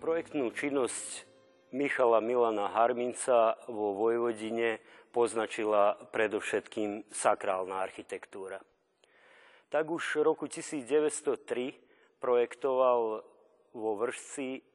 Projektnú 0.00 0.48
činnosť 0.56 1.28
Michala 1.76 2.24
Milana 2.24 2.72
Harminca 2.72 3.60
vo 3.68 3.92
Vojvodine 4.00 4.80
poznačila 5.12 6.00
predovšetkým 6.08 7.12
sakrálna 7.12 7.84
architektúra. 7.84 8.64
Tak 9.68 9.84
už 9.92 10.24
v 10.24 10.32
roku 10.32 10.48
1903 10.48 11.76
projektoval 12.16 13.20
vo 13.76 13.90
Vršci 14.00 14.72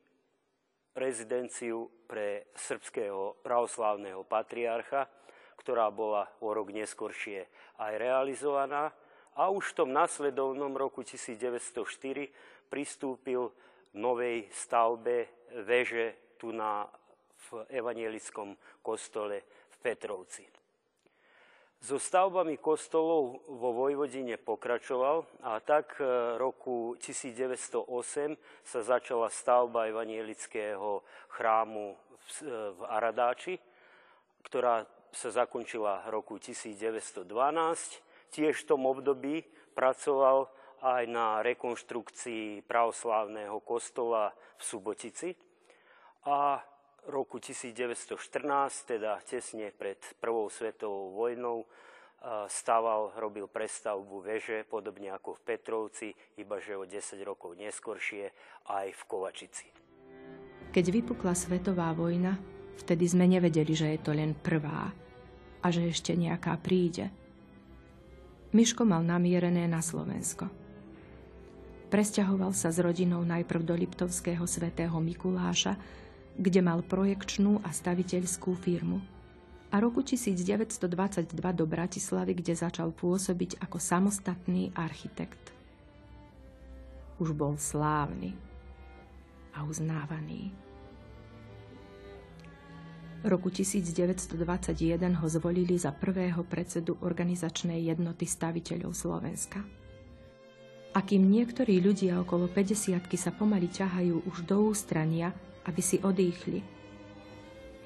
rezidenciu 0.96 1.90
pre 2.10 2.50
srbského 2.58 3.40
pravoslávneho 3.46 4.26
patriarcha, 4.26 5.06
ktorá 5.60 5.92
bola 5.94 6.26
o 6.42 6.50
rok 6.56 6.72
neskoršie 6.74 7.46
aj 7.78 7.94
realizovaná 8.00 8.90
a 9.38 9.48
už 9.54 9.72
v 9.72 9.78
tom 9.84 9.90
nasledovnom 9.94 10.74
roku 10.76 11.06
1904 11.06 12.68
pristúpil 12.68 13.52
novej 13.96 14.50
stavbe 14.52 15.48
veže 15.66 16.36
tu 16.38 16.52
na, 16.52 16.86
v 17.50 17.66
evanielickom 17.72 18.56
kostole 18.84 19.44
v 19.46 19.76
Petrovci. 19.82 20.59
So 21.80 21.96
stavbami 21.96 22.60
kostolov 22.60 23.40
vo 23.48 23.72
Vojvodine 23.72 24.36
pokračoval 24.36 25.24
a 25.48 25.64
tak 25.64 25.96
e, 25.96 26.04
roku 26.36 27.00
1908 27.00 28.36
sa 28.68 28.80
začala 28.84 29.32
stavba 29.32 29.88
evanielického 29.88 31.00
chrámu 31.32 31.96
v 31.96 32.28
e, 32.44 32.46
Aradáči, 32.84 33.56
ktorá 34.44 34.84
sa 35.16 35.32
zakončila 35.32 36.04
roku 36.12 36.36
1912. 36.36 37.24
Tiež 38.28 38.60
v 38.60 38.68
tom 38.68 38.84
období 38.84 39.48
pracoval 39.72 40.52
aj 40.84 41.04
na 41.08 41.40
rekonštrukcii 41.48 42.60
pravoslávneho 42.68 43.56
kostola 43.64 44.36
v 44.60 44.64
Subotici 44.68 45.30
a 46.28 46.60
roku 47.08 47.40
1914, 47.40 48.18
teda 48.84 49.22
tesne 49.24 49.72
pred 49.72 50.00
Prvou 50.20 50.52
svetovou 50.52 51.16
vojnou, 51.16 51.64
stával, 52.52 53.16
robil 53.16 53.48
prestavbu 53.48 54.20
veže, 54.20 54.68
podobne 54.68 55.16
ako 55.16 55.40
v 55.40 55.42
Petrovci, 55.56 56.08
iba 56.36 56.60
že 56.60 56.76
o 56.76 56.84
10 56.84 57.16
rokov 57.24 57.56
neskoršie 57.56 58.28
aj 58.68 58.92
v 58.92 59.02
Kovačici. 59.08 59.68
Keď 60.76 60.86
vypukla 60.92 61.32
svetová 61.32 61.96
vojna, 61.96 62.36
vtedy 62.84 63.08
sme 63.08 63.24
nevedeli, 63.26 63.72
že 63.72 63.96
je 63.96 64.00
to 64.04 64.12
len 64.12 64.36
prvá 64.36 64.92
a 65.64 65.68
že 65.72 65.88
ešte 65.88 66.14
nejaká 66.20 66.60
príde. 66.60 67.08
Miško 68.52 68.84
mal 68.84 69.06
namierené 69.06 69.70
na 69.70 69.80
Slovensko. 69.80 70.52
Presťahoval 71.90 72.54
sa 72.54 72.70
s 72.70 72.78
rodinou 72.78 73.26
najprv 73.26 73.62
do 73.66 73.74
Liptovského 73.74 74.46
svätého 74.46 74.94
Mikuláša, 75.00 75.74
kde 76.40 76.64
mal 76.64 76.80
projekčnú 76.80 77.60
a 77.68 77.70
staviteľskú 77.76 78.56
firmu. 78.56 79.04
A 79.70 79.84
roku 79.84 80.02
1922 80.02 81.36
do 81.36 81.66
Bratislavy, 81.68 82.34
kde 82.40 82.56
začal 82.56 82.96
pôsobiť 82.96 83.62
ako 83.62 83.78
samostatný 83.78 84.72
architekt. 84.74 85.52
Už 87.20 87.36
bol 87.36 87.60
slávny 87.60 88.34
a 89.54 89.68
uznávaný. 89.68 90.50
Roku 93.20 93.52
1921 93.52 94.40
ho 95.20 95.28
zvolili 95.28 95.76
za 95.76 95.92
prvého 95.92 96.40
predsedu 96.48 96.96
organizačnej 97.04 97.92
jednoty 97.92 98.24
staviteľov 98.24 98.96
Slovenska. 98.96 99.60
A 100.96 101.00
kým 101.04 101.28
niektorí 101.28 101.84
ľudia 101.84 102.24
okolo 102.24 102.48
50 102.48 102.96
sa 103.20 103.30
pomaly 103.36 103.68
ťahajú 103.68 104.24
už 104.24 104.48
do 104.48 104.72
ústrania, 104.72 105.36
aby 105.66 105.82
si 105.82 106.00
odýchli. 106.00 106.62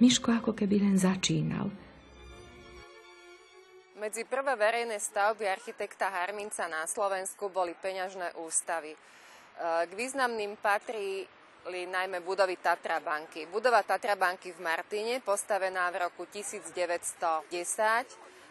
Miško 0.02 0.34
ako 0.34 0.52
keby 0.58 0.84
len 0.84 0.98
začínal. 0.98 1.72
Medzi 4.04 4.28
prvé 4.28 4.60
verejné 4.60 5.00
stavby 5.00 5.48
architekta 5.48 6.12
Harminca 6.12 6.68
na 6.68 6.84
Slovensku 6.84 7.48
boli 7.48 7.72
peňažné 7.72 8.36
ústavy. 8.36 8.92
E, 8.92 8.98
k 9.88 9.92
významným 9.96 10.60
patrí 10.60 11.24
najmä 11.72 12.20
budovy 12.20 12.60
Tatra 12.60 13.00
banky. 13.00 13.48
Budova 13.48 13.80
Tatra 13.88 14.20
banky 14.20 14.52
v 14.52 14.60
Martine, 14.60 15.24
postavená 15.24 15.88
v 15.96 16.04
roku 16.04 16.28
1910, 16.28 17.48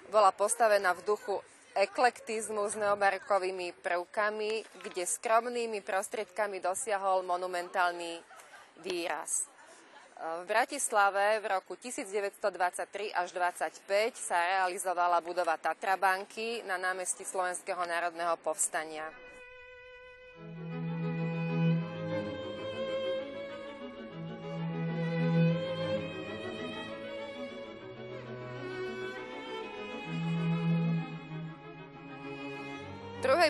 bola 0.08 0.32
postavená 0.32 0.96
v 0.96 1.04
duchu 1.04 1.37
eklektizmu 1.76 2.68
s 2.68 2.76
neobarkovými 2.76 3.76
prvkami, 3.80 4.64
kde 4.85 5.04
skromnými 5.04 5.80
prostriedkami 5.85 6.61
dosiahol 6.61 7.24
monumentálny 7.24 8.20
výraz. 8.80 9.52
V 10.22 10.46
Bratislave 10.46 11.42
v 11.42 11.50
roku 11.50 11.74
1923 11.74 13.11
až 13.11 13.28
25 13.35 14.14
sa 14.14 14.38
realizovala 14.38 15.18
budova 15.18 15.58
Tatrabanky 15.58 16.62
na 16.62 16.78
námestí 16.78 17.26
Slovenského 17.26 17.82
národného 17.82 18.38
povstania. 18.38 19.11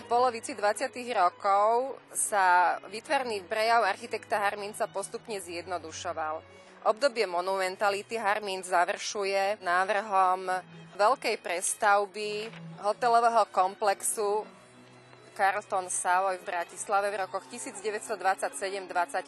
Druhej 0.03 0.19
polovici 0.19 0.51
20. 0.51 1.15
rokov 1.15 1.95
sa 2.11 2.75
výtvarný 2.91 3.39
prejav 3.47 3.87
architekta 3.87 4.35
Harminca 4.35 4.83
postupne 4.91 5.39
zjednodušoval. 5.39 6.43
Obdobie 6.83 7.23
monumentality 7.23 8.19
Harmin 8.19 8.59
završuje 8.67 9.63
návrhom 9.63 10.51
veľkej 10.99 11.39
prestavby 11.39 12.51
hotelového 12.83 13.47
komplexu 13.55 14.43
Carlton 15.39 15.87
Savoy 15.87 16.35
v 16.43 16.51
Bratislave 16.51 17.07
v 17.07 17.23
rokoch 17.23 17.47
1927-28. 17.47 19.23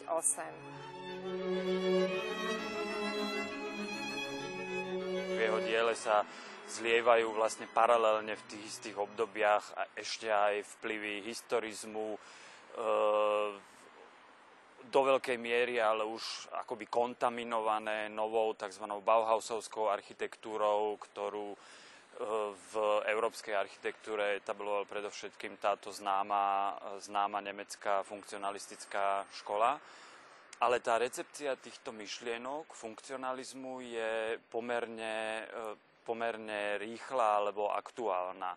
V 5.24 5.38
jeho 5.40 5.58
diele 5.64 5.96
sa 5.96 6.20
zlievajú 6.66 7.30
vlastne 7.30 7.70
paralelne 7.70 8.34
v 8.34 8.46
tých 8.50 8.62
istých 8.66 8.96
obdobiach 8.98 9.66
a 9.78 9.82
ešte 9.94 10.26
aj 10.26 10.66
vplyvy 10.78 11.22
historizmu 11.22 12.14
e, 12.14 12.18
do 14.86 15.00
veľkej 15.02 15.38
miery, 15.38 15.82
ale 15.82 16.06
už 16.06 16.50
akoby 16.62 16.86
kontaminované 16.86 18.10
novou 18.10 18.54
tzv. 18.54 18.86
Bauhausovskou 18.86 19.90
architektúrou, 19.90 20.98
ktorú 20.98 21.54
e, 21.54 21.58
v 22.54 22.72
európskej 23.14 23.54
architektúre 23.54 24.38
etabloval 24.42 24.86
predovšetkým 24.90 25.58
táto 25.62 25.94
známa, 25.94 26.74
známa 26.98 27.38
nemecká 27.42 28.02
funkcionalistická 28.02 29.26
škola. 29.42 29.78
ale 30.56 30.80
tá 30.80 30.96
recepcia 30.96 31.52
týchto 31.60 31.92
myšlienok 31.92 32.72
funkcionalizmu 32.72 33.72
je 33.84 34.40
pomerne, 34.48 35.44
e, 35.44 35.46
pomerne 36.06 36.78
rýchla 36.78 37.42
alebo 37.42 37.74
aktuálna. 37.74 38.54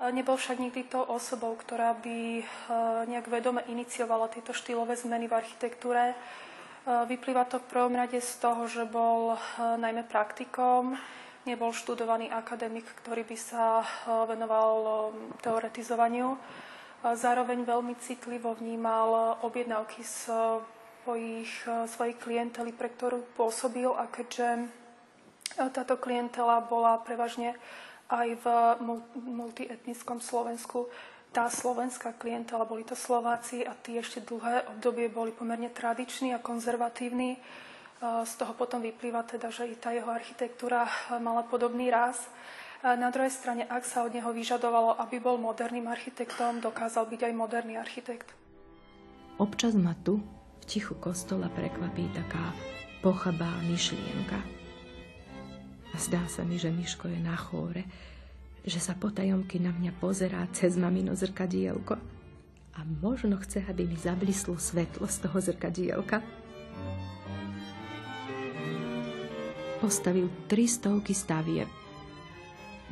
Nebol 0.00 0.40
však 0.40 0.56
nikdy 0.56 0.88
to 0.88 1.04
osobou, 1.04 1.52
ktorá 1.60 1.92
by 1.92 2.40
e, 2.40 2.44
nejak 3.04 3.28
vedome 3.28 3.60
iniciovala 3.68 4.32
tieto 4.32 4.56
štýlové 4.56 4.96
zmeny 4.96 5.28
v 5.28 5.36
architektúre. 5.36 6.04
E, 6.08 6.14
vyplýva 7.04 7.44
to 7.44 7.60
v 7.60 7.68
prvom 7.68 7.92
rade 7.92 8.16
z 8.16 8.32
toho, 8.40 8.64
že 8.64 8.88
bol 8.88 9.36
najmä 9.60 10.08
praktikom, 10.08 10.96
nebol 11.44 11.76
študovaný 11.76 12.32
akademik, 12.32 12.88
ktorý 13.04 13.28
by 13.28 13.36
sa 13.36 13.84
venoval 14.24 15.12
teoretizovaniu. 15.44 16.32
Zároveň 17.00 17.64
veľmi 17.64 17.96
citlivo 18.00 18.56
vnímal 18.56 19.40
objednávky 19.44 20.04
svojich, 20.04 21.64
svojej 21.88 22.16
klientely, 22.16 22.72
pre 22.72 22.92
ktorú 22.92 23.24
pôsobil 23.36 23.88
a 23.88 24.04
keďže 24.08 24.79
táto 25.56 25.98
klientela 25.98 26.62
bola 26.62 26.98
prevažne 27.02 27.58
aj 28.10 28.28
v 28.42 28.46
multietnickom 29.14 30.18
Slovensku, 30.18 30.90
tá 31.30 31.46
slovenská 31.46 32.18
klientela, 32.18 32.66
boli 32.66 32.82
to 32.82 32.98
Slováci 32.98 33.62
a 33.62 33.70
tí 33.78 33.94
ešte 33.94 34.18
dlhé 34.18 34.66
obdobie 34.66 35.06
boli 35.06 35.30
pomerne 35.30 35.70
tradiční 35.70 36.34
a 36.34 36.42
konzervatívni. 36.42 37.38
Eh, 37.38 38.26
z 38.26 38.32
toho 38.34 38.50
potom 38.58 38.82
vyplýva 38.82 39.22
teda, 39.22 39.54
že 39.54 39.70
i 39.70 39.78
tá 39.78 39.94
jeho 39.94 40.10
architektúra 40.10 40.90
mala 41.22 41.46
podobný 41.46 41.86
ráz. 41.90 42.18
Na 42.80 43.12
druhej 43.12 43.28
strane, 43.28 43.68
ak 43.68 43.84
sa 43.84 44.08
od 44.08 44.16
neho 44.16 44.32
vyžadovalo, 44.32 44.96
aby 45.04 45.20
bol 45.20 45.36
moderným 45.36 45.84
architektom, 45.84 46.64
dokázal 46.64 47.04
byť 47.12 47.28
aj 47.28 47.32
moderný 47.36 47.76
architekt. 47.76 48.32
Občas 49.36 49.76
ma 49.76 49.92
tu 50.00 50.24
tichu 50.64 50.96
kostola 50.96 51.52
prekvapí 51.52 52.08
taká 52.16 52.56
pochabá 53.04 53.52
myšlienka. 53.68 54.59
Zdá 55.96 56.24
sa 56.30 56.42
mi, 56.46 56.56
že 56.58 56.70
Miško 56.70 57.08
je 57.08 57.20
na 57.20 57.34
chóre, 57.34 57.86
že 58.66 58.78
sa 58.78 58.94
potajomky 58.94 59.58
na 59.58 59.72
mňa 59.72 59.92
pozerá 59.98 60.44
cez 60.52 60.76
mamino 60.76 61.16
zrkadielko 61.16 61.96
a 62.76 62.80
možno 63.02 63.40
chce, 63.40 63.64
aby 63.66 63.88
mi 63.88 63.96
zablislo 63.98 64.56
svetlo 64.60 65.08
z 65.08 65.16
toho 65.26 65.38
zrkadielka. 65.40 66.22
Postavil 69.80 70.28
tri 70.46 70.68
stovky 70.68 71.16
stavie. 71.16 71.64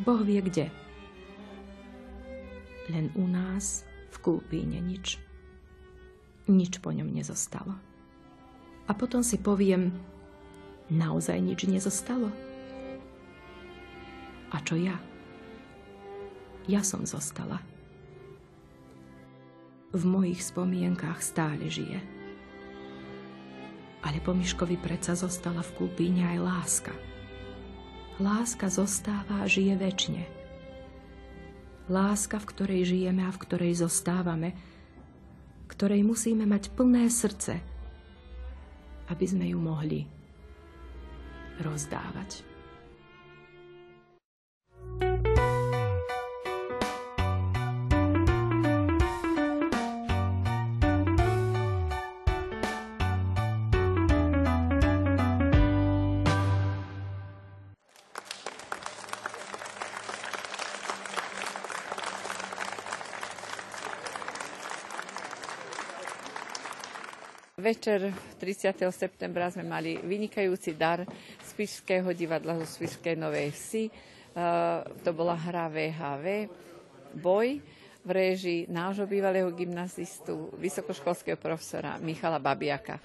Boh 0.00 0.24
vie 0.24 0.40
kde. 0.40 0.66
Len 2.88 3.12
u 3.14 3.28
nás 3.28 3.84
v 4.08 4.16
Kúpíne 4.24 4.80
nič 4.80 5.28
nič 6.48 6.80
po 6.80 6.90
ňom 6.90 7.12
nezostalo. 7.12 7.76
A 8.88 8.96
potom 8.96 9.20
si 9.20 9.37
poviem, 9.37 9.92
naozaj 10.88 11.37
nič 11.44 11.68
nezostalo? 11.68 12.32
A 14.52 14.62
čo 14.64 14.76
ja? 14.76 14.96
Ja 16.68 16.80
som 16.84 17.04
zostala. 17.04 17.61
V 19.92 20.02
mojich 20.04 20.44
spomienkách 20.44 21.20
stále 21.24 21.68
žije. 21.72 22.00
Ale 24.04 24.18
po 24.20 24.37
Miškovi 24.37 24.76
predsa 24.76 25.16
zostala 25.16 25.64
v 25.64 25.74
kúpíne 25.74 26.28
aj 26.28 26.38
láska. 26.40 26.94
Láska 28.20 28.68
zostáva 28.68 29.44
a 29.44 29.50
žije 29.50 29.74
väčšine. 29.78 30.24
Láska, 31.88 32.37
v 32.37 32.48
ktorej 32.52 32.82
žijeme 32.84 33.24
a 33.24 33.32
v 33.32 33.40
ktorej 33.40 33.80
zostávame– 33.80 34.52
ktorej 35.68 36.02
musíme 36.02 36.48
mať 36.48 36.74
plné 36.74 37.06
srdce, 37.06 37.61
aby 39.12 39.24
sme 39.28 39.52
ju 39.52 39.58
mohli 39.61 40.08
rozdávať. 41.61 42.42
Večer 67.68 68.00
30. 68.40 68.81
septembra 68.88 69.52
sme 69.52 69.61
mali 69.61 70.00
vynikajúci 70.00 70.72
dar 70.72 71.04
Spišského 71.52 72.16
divadla 72.16 72.57
zo 72.57 72.64
Spišskej 72.64 73.12
Novej 73.12 73.52
Vsi. 73.52 73.92
Uh, 74.33 74.81
to 75.04 75.12
bola 75.12 75.37
hra 75.37 75.68
VHV, 75.68 76.48
boj 77.20 77.61
v 78.00 78.09
réžii 78.09 78.72
nášho 78.72 79.04
bývalého 79.04 79.52
gymnazistu, 79.52 80.48
vysokoškolského 80.57 81.37
profesora 81.37 82.00
Michala 82.00 82.40
Babiaka. 82.40 82.96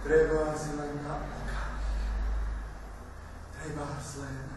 Treba 0.00 0.56
si 0.56 0.72
len 0.80 0.96
na 1.04 1.28
Treba 3.52 3.84
len 4.00 4.51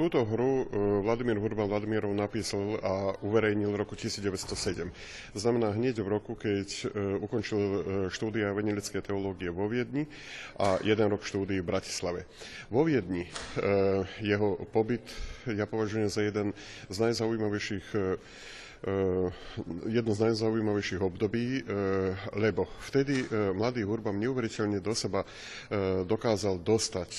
Túto 0.00 0.24
hru 0.24 0.64
e, 0.64 0.66
Vladimír 1.04 1.36
Hurban 1.36 1.68
Vladimirov 1.68 2.16
napísal 2.16 2.80
a 2.80 3.12
uverejnil 3.20 3.68
v 3.68 3.84
roku 3.84 3.92
1907. 3.92 4.88
Znamená 5.36 5.76
hneď 5.76 6.00
v 6.00 6.08
roku, 6.08 6.32
keď 6.40 6.68
e, 6.72 7.20
ukončil 7.20 7.60
e, 7.60 7.78
štúdia 8.08 8.48
venelické 8.56 9.04
teológie 9.04 9.52
vo 9.52 9.68
Viedni 9.68 10.08
a 10.56 10.80
jeden 10.80 11.04
rok 11.12 11.20
štúdií 11.20 11.60
v 11.60 11.68
Bratislave. 11.68 12.24
Vo 12.72 12.88
Viedni 12.88 13.28
jeho 14.24 14.56
pobyt 14.72 15.04
ja 15.44 15.68
považujem 15.68 16.08
za 16.08 16.24
jeden 16.24 16.56
z 16.88 16.96
najzaujímavejších 16.96 17.92
jedno 19.84 20.16
z 20.16 20.32
najzaujímavejších 20.32 21.04
období, 21.04 21.60
eh, 21.60 22.16
lebo 22.32 22.64
vtedy 22.88 23.28
eh, 23.28 23.52
mladý 23.52 23.84
Hurban 23.84 24.16
neuveriteľne 24.16 24.80
do 24.80 24.96
seba 24.96 25.22
dokázal 26.06 26.60
dostať, 26.60 27.10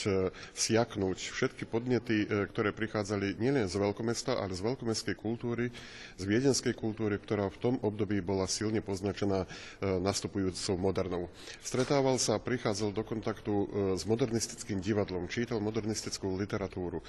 siaknúť 0.53 1.17
všetky 1.31 1.63
podnety, 1.65 2.27
ktoré 2.27 2.75
prichádzali 2.75 3.39
nielen 3.39 3.65
z 3.67 3.79
veľkomesta, 3.79 4.37
ale 4.37 4.51
z 4.51 4.61
veľkomestskej 4.65 5.15
kultúry, 5.15 5.71
z 6.19 6.23
viedenskej 6.27 6.75
kultúry, 6.75 7.17
ktorá 7.17 7.47
v 7.47 7.59
tom 7.61 7.75
období 7.79 8.19
bola 8.19 8.45
silne 8.45 8.83
poznačená 8.83 9.47
nastupujúcou 9.81 10.75
modernou. 10.77 11.23
Stretával 11.63 12.19
sa, 12.19 12.41
prichádzal 12.41 12.91
do 12.91 13.03
kontaktu 13.07 13.53
s 13.95 14.03
modernistickým 14.03 14.83
divadlom, 14.83 15.31
čítal 15.31 15.63
modernistickú 15.63 16.35
literatúru. 16.35 16.99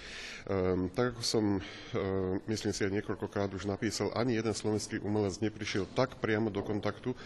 Tak 0.95 1.19
ako 1.19 1.23
som, 1.23 1.45
myslím 2.47 2.73
si, 2.73 2.81
aj 2.87 2.93
niekoľkokrát 3.03 3.51
už 3.53 3.67
napísal, 3.67 4.15
ani 4.15 4.42
jeden 4.43 4.53
slovenský 4.53 4.99
umelec 4.99 5.39
neprišiel 5.39 5.87
tak 5.95 6.19
priamo 6.19 6.51
do 6.51 6.61
kontaktu 6.61 7.15
e, 7.15 7.17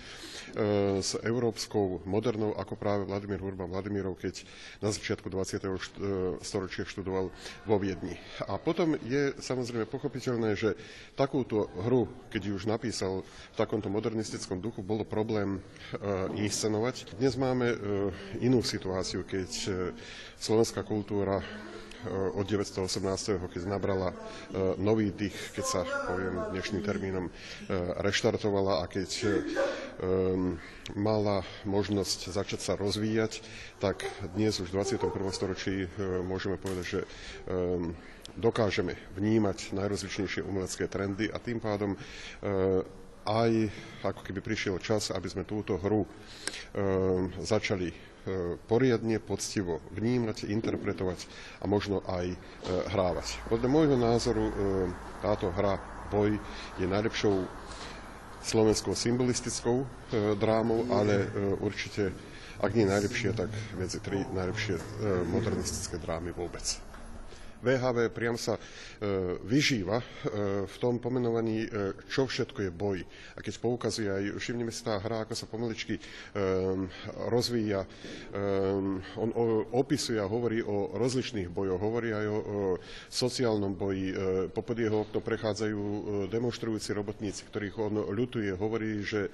s 1.01 1.17
európskou 1.19 2.05
modernou, 2.05 2.53
ako 2.53 2.77
práve 2.77 3.09
Vladimír 3.09 3.41
Hurban 3.41 3.73
Vladimirov, 3.73 4.21
keď 4.21 4.45
na 4.79 4.93
začiatku 4.93 5.27
20. 5.27 5.57
E, 5.57 5.69
storočia 6.45 6.85
študoval 6.85 7.33
vo 7.65 7.77
Viedni. 7.81 8.13
A 8.45 8.61
potom 8.61 9.01
je 9.01 9.33
samozrejme 9.41 9.89
pochopiteľné, 9.89 10.53
že 10.55 10.77
takúto 11.17 11.73
hru, 11.83 12.05
keď 12.29 12.41
ju 12.47 12.53
už 12.55 12.69
napísal 12.69 13.25
v 13.25 13.57
takomto 13.57 13.89
modernistickom 13.89 14.61
duchu, 14.61 14.85
bolo 14.85 15.03
problém 15.03 15.57
e, 15.57 15.61
inscenovať. 16.39 17.17
Dnes 17.17 17.35
máme 17.35 17.73
inú 18.39 18.61
situáciu, 18.61 19.25
keď 19.25 19.49
slovenská 20.37 20.85
kultúra 20.85 21.41
od 22.35 22.47
918. 22.47 23.39
keď 23.51 23.63
nabrala 23.67 24.13
e, 24.13 24.17
nový 24.79 25.11
dých, 25.11 25.35
keď 25.53 25.65
sa, 25.65 25.81
poviem 25.85 26.35
dnešným 26.55 26.83
termínom, 26.83 27.27
e, 27.27 27.31
reštartovala 28.03 28.83
a 28.83 28.85
keď 28.87 29.11
mala 30.93 31.41
možnosť 31.65 32.29
začať 32.29 32.61
sa 32.61 32.73
rozvíjať, 32.77 33.41
tak 33.81 34.05
dnes 34.37 34.61
už 34.61 34.69
v 34.69 34.85
21. 34.85 35.09
storočí 35.33 35.89
môžeme 36.21 36.61
povedať, 36.61 36.85
že 36.85 37.01
dokážeme 38.37 38.93
vnímať 39.17 39.73
najrozličnejšie 39.73 40.45
umelecké 40.45 40.85
trendy 40.85 41.33
a 41.33 41.41
tým 41.41 41.65
pádom 41.65 41.97
aj 43.25 43.53
ako 44.05 44.21
keby 44.21 44.45
prišiel 44.45 44.77
čas, 44.85 45.09
aby 45.09 45.33
sme 45.33 45.49
túto 45.49 45.81
hru 45.81 46.05
začali 47.41 48.16
poriadne, 48.67 49.23
poctivo 49.23 49.79
vnímať, 49.95 50.51
interpretovať 50.51 51.27
a 51.63 51.71
možno 51.71 52.03
aj 52.07 52.27
e, 52.33 52.37
hrávať. 52.91 53.39
Podľa 53.51 53.69
môjho 53.71 53.97
názoru 53.99 54.45
e, 54.51 54.55
táto 55.23 55.51
hra 55.55 55.79
Boj 56.07 56.39
je 56.79 56.87
najlepšou 56.87 57.35
slovenskou 58.47 58.95
symbolistickou 58.95 59.83
drámou, 60.39 60.87
ale 60.95 61.27
určite, 61.59 62.15
ak 62.63 62.79
nie 62.79 62.87
najlepšie, 62.87 63.35
tak 63.35 63.51
medzi 63.75 63.99
tri 63.99 64.23
najlepšie 64.23 64.79
modernistické 65.35 65.99
drámy 65.99 66.31
vôbec. 66.31 66.86
VHV 67.67 68.15
priam 68.15 68.39
sa 68.39 68.55
vyžíva 69.43 69.99
v 70.63 70.77
tom 70.79 71.03
pomenovaní, 71.03 71.67
čo 72.07 72.31
všetko 72.31 72.63
je 72.63 72.71
boj. 72.71 73.03
A 73.35 73.43
keď 73.43 73.59
poukazuje 73.59 74.07
aj, 74.07 74.39
všimnime 74.39 74.71
si 74.71 74.87
tá 74.87 75.03
hra, 75.03 75.27
ako 75.27 75.35
sa 75.35 75.51
pomaličky 75.51 75.99
rozvíja, 77.27 77.83
on 79.19 79.31
opisuje 79.75 80.23
a 80.23 80.31
hovorí 80.31 80.63
o 80.63 80.95
rozličných 80.95 81.51
bojoch, 81.51 81.83
hovorí 81.83 82.15
aj 82.15 82.27
o 82.31 82.79
sociálnom 83.11 83.75
boji, 83.75 84.15
popod 84.55 84.79
jeho 84.79 85.03
okno 85.03 85.19
prechádzajú 85.19 85.83
demonstrujúci 86.31 86.95
robotníci, 86.95 87.43
ktorých 87.51 87.77
on 87.83 87.95
ľutuje, 88.15 88.55
hovorí, 88.55 89.03
že 89.03 89.27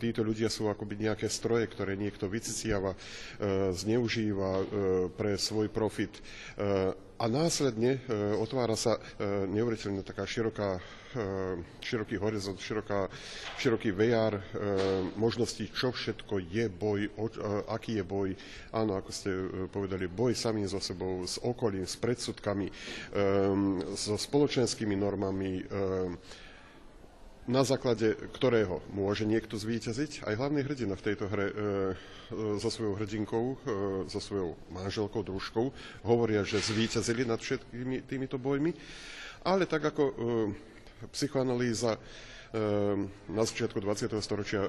títo 0.00 0.24
ľudia 0.24 0.48
sú 0.48 0.72
akoby 0.72 1.10
nejaké 1.10 1.28
stroje, 1.28 1.68
ktoré 1.68 1.98
niekto 1.98 2.30
vyciciava, 2.30 2.96
zneužíva 3.74 4.64
pre 5.18 5.36
svoj 5.36 5.68
profit. 5.68 6.14
A 7.22 7.30
následne 7.30 8.02
otvára 8.42 8.74
sa 8.74 8.98
neuveriteľne 9.46 10.02
taká 10.02 10.26
široká 10.26 10.82
široký 11.78 12.18
horizont, 12.18 12.58
široká, 12.58 13.06
široký 13.62 13.94
VR 13.94 14.42
možností, 15.14 15.70
čo 15.70 15.94
všetko 15.94 16.42
je 16.50 16.66
boj, 16.66 17.14
aký 17.70 18.02
je 18.02 18.04
boj. 18.04 18.34
Áno, 18.74 18.98
ako 18.98 19.10
ste 19.14 19.30
povedali, 19.70 20.10
boj 20.10 20.34
samým 20.34 20.66
so 20.66 20.82
sebou, 20.82 21.22
s 21.22 21.38
okolím, 21.38 21.86
s 21.86 21.94
predsudkami, 21.94 22.66
so 23.94 24.18
spoločenskými 24.18 24.98
normami, 24.98 25.62
na 27.50 27.66
základe 27.66 28.14
ktorého 28.38 28.78
môže 28.94 29.26
niekto 29.26 29.58
zvíťaziť. 29.58 30.22
Aj 30.22 30.38
hlavný 30.38 30.62
hrdina 30.62 30.94
v 30.94 31.06
tejto 31.10 31.26
hre 31.26 31.46
so 32.62 32.70
svojou 32.70 32.94
hrdinkou, 32.96 33.44
so 34.06 34.20
svojou 34.22 34.54
manželkou, 34.70 35.26
družkou, 35.26 35.74
hovoria, 36.06 36.46
že 36.46 36.62
zvíťazili 36.62 37.26
nad 37.26 37.42
všetkými 37.42 38.06
týmito 38.06 38.38
bojmi. 38.38 38.70
Ale 39.42 39.66
tak 39.66 39.90
ako 39.90 40.14
psychoanalýza 41.10 41.98
na 43.32 43.42
začiatku 43.42 43.80
20. 43.80 44.12
storočia 44.20 44.62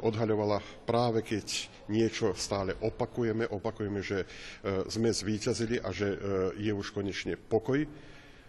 odhaľovala 0.00 0.62
práve 0.86 1.26
keď 1.26 1.68
niečo 1.90 2.32
stále 2.38 2.72
opakujeme, 2.80 3.44
opakujeme, 3.50 4.00
že 4.00 4.24
sme 4.86 5.10
zvíťazili 5.12 5.82
a 5.82 5.90
že 5.92 6.16
je 6.56 6.72
už 6.72 6.94
konečne 6.94 7.36
pokoj. 7.36 7.82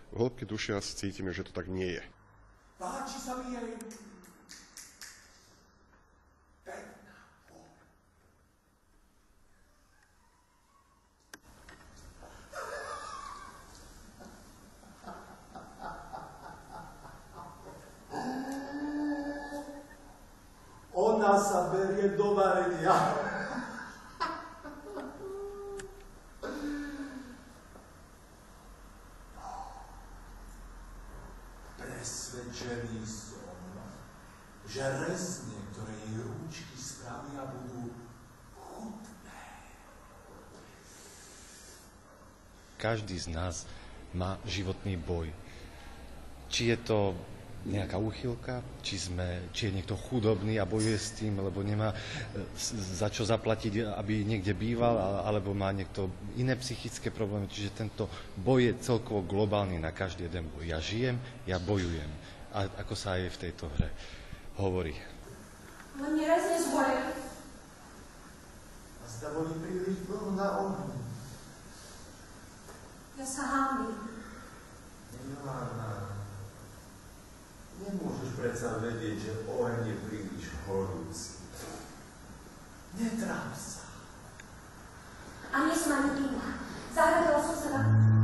V 0.07 0.15
hĺbke 0.15 0.47
duše 0.47 0.71
asi 0.77 0.95
cítime, 0.95 1.35
že 1.35 1.43
to 1.43 1.51
tak 1.51 1.67
nie 1.67 1.99
je. 1.99 2.03
Páči 2.77 3.17
sa 3.17 3.41
mi 3.41 3.57
jej 3.57 3.73
Ona 20.97 21.37
sa 21.37 21.69
berie 21.69 22.17
do 22.17 22.33
varenia. 22.33 22.89
Presvedčený 31.77 33.05
som, 33.05 33.61
že 34.65 34.81
rezne, 34.81 35.57
ktoré 35.69 35.93
jej 36.01 36.17
rúčky 36.17 36.73
spravia, 36.73 37.45
budú 37.45 37.93
chutné. 38.57 39.45
Každý 42.97 43.13
z 43.13 43.29
nás 43.29 43.69
má 44.17 44.41
životný 44.49 44.97
boj. 44.97 45.29
Či 46.49 46.73
je 46.73 46.77
to 46.81 47.13
nejaká 47.69 48.01
úchylka, 48.01 48.65
či, 48.81 48.97
sme, 48.97 49.53
či 49.53 49.69
je 49.69 49.77
niekto 49.77 49.93
chudobný 49.93 50.57
a 50.57 50.65
bojuje 50.65 50.97
s 50.97 51.13
tým, 51.13 51.37
lebo 51.37 51.61
nemá 51.61 51.93
e, 51.93 51.97
za 52.97 53.13
čo 53.13 53.21
zaplatiť, 53.21 53.85
aby 54.01 54.25
niekde 54.25 54.57
býval, 54.57 54.97
alebo 55.21 55.53
má 55.53 55.69
niekto 55.69 56.09
iné 56.41 56.57
psychické 56.57 57.13
problémy. 57.13 57.45
Čiže 57.45 57.85
tento 57.85 58.09
boj 58.33 58.73
je 58.73 58.73
celkovo 58.81 59.21
globálny 59.21 59.77
na 59.77 59.93
každý 59.93 60.25
jeden 60.25 60.49
boj. 60.49 60.65
Ja 60.65 60.81
žijem, 60.81 61.21
ja 61.45 61.61
bojujem. 61.61 62.09
A 62.57 62.65
ako 62.81 62.97
sa 62.97 63.21
aj 63.21 63.29
v 63.29 63.41
tejto 63.45 63.69
hre 63.77 63.93
hovorí. 64.57 64.97
Len 66.01 66.17
mi 66.17 66.25
raz 66.25 66.49
nezhorel. 66.49 67.13
A 67.13 69.05
zda 69.05 69.37
boli 69.37 69.53
príliš 69.61 70.01
dlho 70.09 70.33
na 70.33 70.49
ohni. 70.65 71.06
Ja 73.17 73.25
sa 73.25 73.43
hámim. 73.49 73.97
Milá 75.25 75.73
Nemôžeš 77.77 78.29
predsa 78.37 78.77
vedieť, 78.77 79.17
že 79.17 79.31
oheň 79.49 79.89
je 79.89 79.95
príliš 80.05 80.45
horúci. 80.65 81.41
Netrám 82.93 83.49
sa. 83.57 83.89
A 85.49 85.65
nie 85.65 85.73
som 85.73 85.97
ani 85.97 86.29
iná. 86.29 86.61
Zahradila 86.93 87.41
som 87.41 87.57
sa 87.57 87.69
na... 87.73 88.16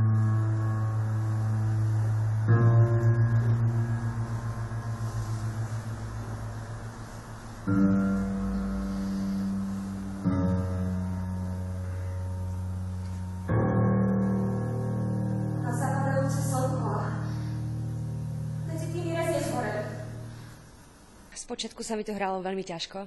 Spočiatku 21.54 21.86
sa 21.86 21.94
mi 21.94 22.02
to 22.02 22.10
hralo 22.18 22.42
veľmi 22.42 22.66
ťažko, 22.66 23.06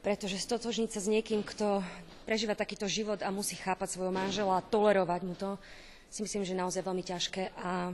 pretože 0.00 0.40
stotožniť 0.40 0.96
sa 0.96 1.04
s 1.04 1.12
niekým, 1.12 1.44
kto 1.44 1.84
prežíva 2.24 2.56
takýto 2.56 2.88
život 2.88 3.20
a 3.20 3.28
musí 3.28 3.52
chápať 3.52 3.92
svojho 3.92 4.16
manžela 4.16 4.56
a 4.56 4.64
tolerovať 4.64 5.20
mu 5.28 5.36
to, 5.36 5.60
si 6.08 6.24
myslím, 6.24 6.48
že 6.48 6.56
je 6.56 6.62
naozaj 6.64 6.80
veľmi 6.80 7.04
ťažké 7.04 7.52
a 7.60 7.92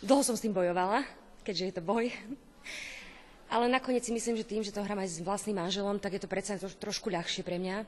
dlho 0.00 0.24
som 0.24 0.32
s 0.32 0.40
tým 0.40 0.56
bojovala, 0.56 1.04
keďže 1.44 1.64
je 1.68 1.74
to 1.76 1.84
boj. 1.84 2.08
Ale 3.52 3.68
nakoniec 3.68 4.08
si 4.08 4.16
myslím, 4.16 4.40
že 4.40 4.48
tým, 4.48 4.64
že 4.64 4.72
to 4.72 4.80
hrám 4.80 5.04
aj 5.04 5.20
s 5.20 5.20
vlastným 5.20 5.60
manželom, 5.60 6.00
tak 6.00 6.16
je 6.16 6.24
to 6.24 6.32
predsa 6.32 6.56
troš, 6.56 6.80
trošku 6.80 7.12
ľahšie 7.12 7.44
pre 7.44 7.60
mňa, 7.60 7.84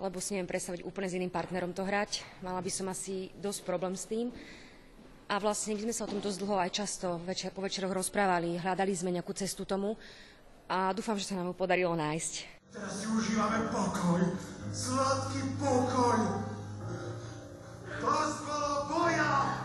lebo 0.00 0.16
si 0.24 0.32
neviem 0.32 0.48
predstaviť 0.48 0.88
úplne 0.88 1.12
s 1.12 1.20
iným 1.20 1.28
partnerom 1.28 1.76
to 1.76 1.84
hrať. 1.84 2.24
Mala 2.40 2.64
by 2.64 2.72
som 2.72 2.88
asi 2.88 3.28
dosť 3.44 3.60
problém 3.68 3.92
s 3.92 4.08
tým. 4.08 4.32
A 5.32 5.40
vlastne 5.40 5.72
my 5.72 5.88
sme 5.88 5.96
sa 5.96 6.04
o 6.04 6.12
tom 6.12 6.20
dosť 6.20 6.44
dlho 6.44 6.60
aj 6.60 6.76
často 6.76 7.16
večer, 7.24 7.56
po 7.56 7.64
večeroch 7.64 7.88
rozprávali, 7.88 8.60
hľadali 8.60 8.92
sme 8.92 9.16
nejakú 9.16 9.32
cestu 9.32 9.64
tomu 9.64 9.96
a 10.68 10.92
dúfam, 10.92 11.16
že 11.16 11.24
sa 11.24 11.40
nám 11.40 11.48
ho 11.48 11.56
podarilo 11.56 11.96
nájsť. 11.96 12.32
Teraz 12.68 13.00
si 13.00 13.08
užívame 13.08 13.64
pokoj, 13.72 14.28
sladký 14.76 15.56
pokoj. 15.56 16.20
Bolo 18.04 18.76
boja! 18.92 19.61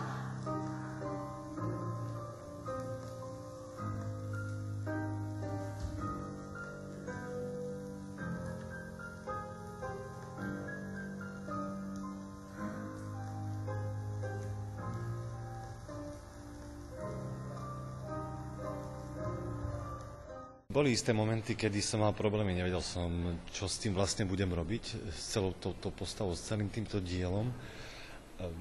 Boli 20.78 20.94
isté 20.94 21.10
momenty, 21.10 21.58
kedy 21.58 21.82
som 21.82 22.06
mal 22.06 22.14
problémy, 22.14 22.54
nevedel 22.54 22.78
som, 22.78 23.10
čo 23.50 23.66
s 23.66 23.82
tým 23.82 23.98
vlastne 23.98 24.22
budem 24.30 24.46
robiť, 24.46 25.10
s 25.10 25.34
celou 25.34 25.50
touto 25.58 25.90
postavou, 25.90 26.38
s 26.38 26.46
celým 26.46 26.70
týmto 26.70 27.02
dielom. 27.02 27.50
Ehm, 27.50 28.54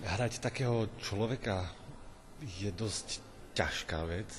hrať 0.00 0.40
takého 0.40 0.88
človeka 0.96 1.68
je 2.40 2.72
dosť 2.72 3.20
ťažká 3.52 4.08
vec. 4.08 4.32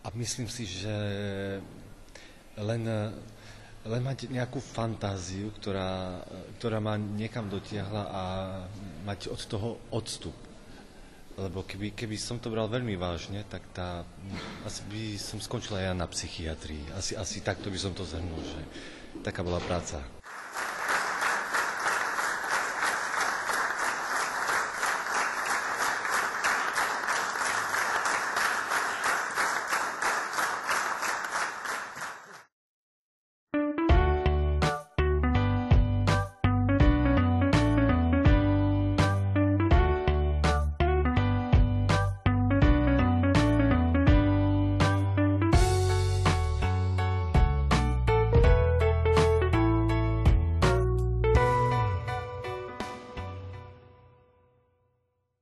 A 0.00 0.08
myslím 0.16 0.48
si, 0.48 0.64
že 0.64 0.96
len, 2.56 2.82
len 3.84 4.00
mať 4.00 4.32
nejakú 4.32 4.64
fantáziu, 4.64 5.52
ktorá, 5.60 6.24
ktorá 6.56 6.80
ma 6.80 6.96
niekam 6.96 7.52
dotiahla 7.52 8.02
a 8.08 8.22
mať 9.04 9.28
od 9.28 9.40
toho 9.44 9.76
odstup 9.92 10.53
lebo 11.34 11.66
keby, 11.66 11.98
keby 11.98 12.14
som 12.14 12.38
to 12.38 12.50
bral 12.50 12.70
veľmi 12.70 12.94
vážne, 12.94 13.42
tak 13.50 13.66
tá, 13.74 14.06
asi 14.62 14.82
by 14.86 15.02
som 15.18 15.42
skončila 15.42 15.82
ja 15.82 15.92
na 15.92 16.06
psychiatrii. 16.06 16.94
Asi, 16.94 17.18
asi 17.18 17.42
takto 17.42 17.74
by 17.74 17.78
som 17.78 17.90
to 17.90 18.06
zhrnul, 18.06 18.38
že 18.38 18.60
taká 19.26 19.42
bola 19.42 19.58
práca. 19.58 19.98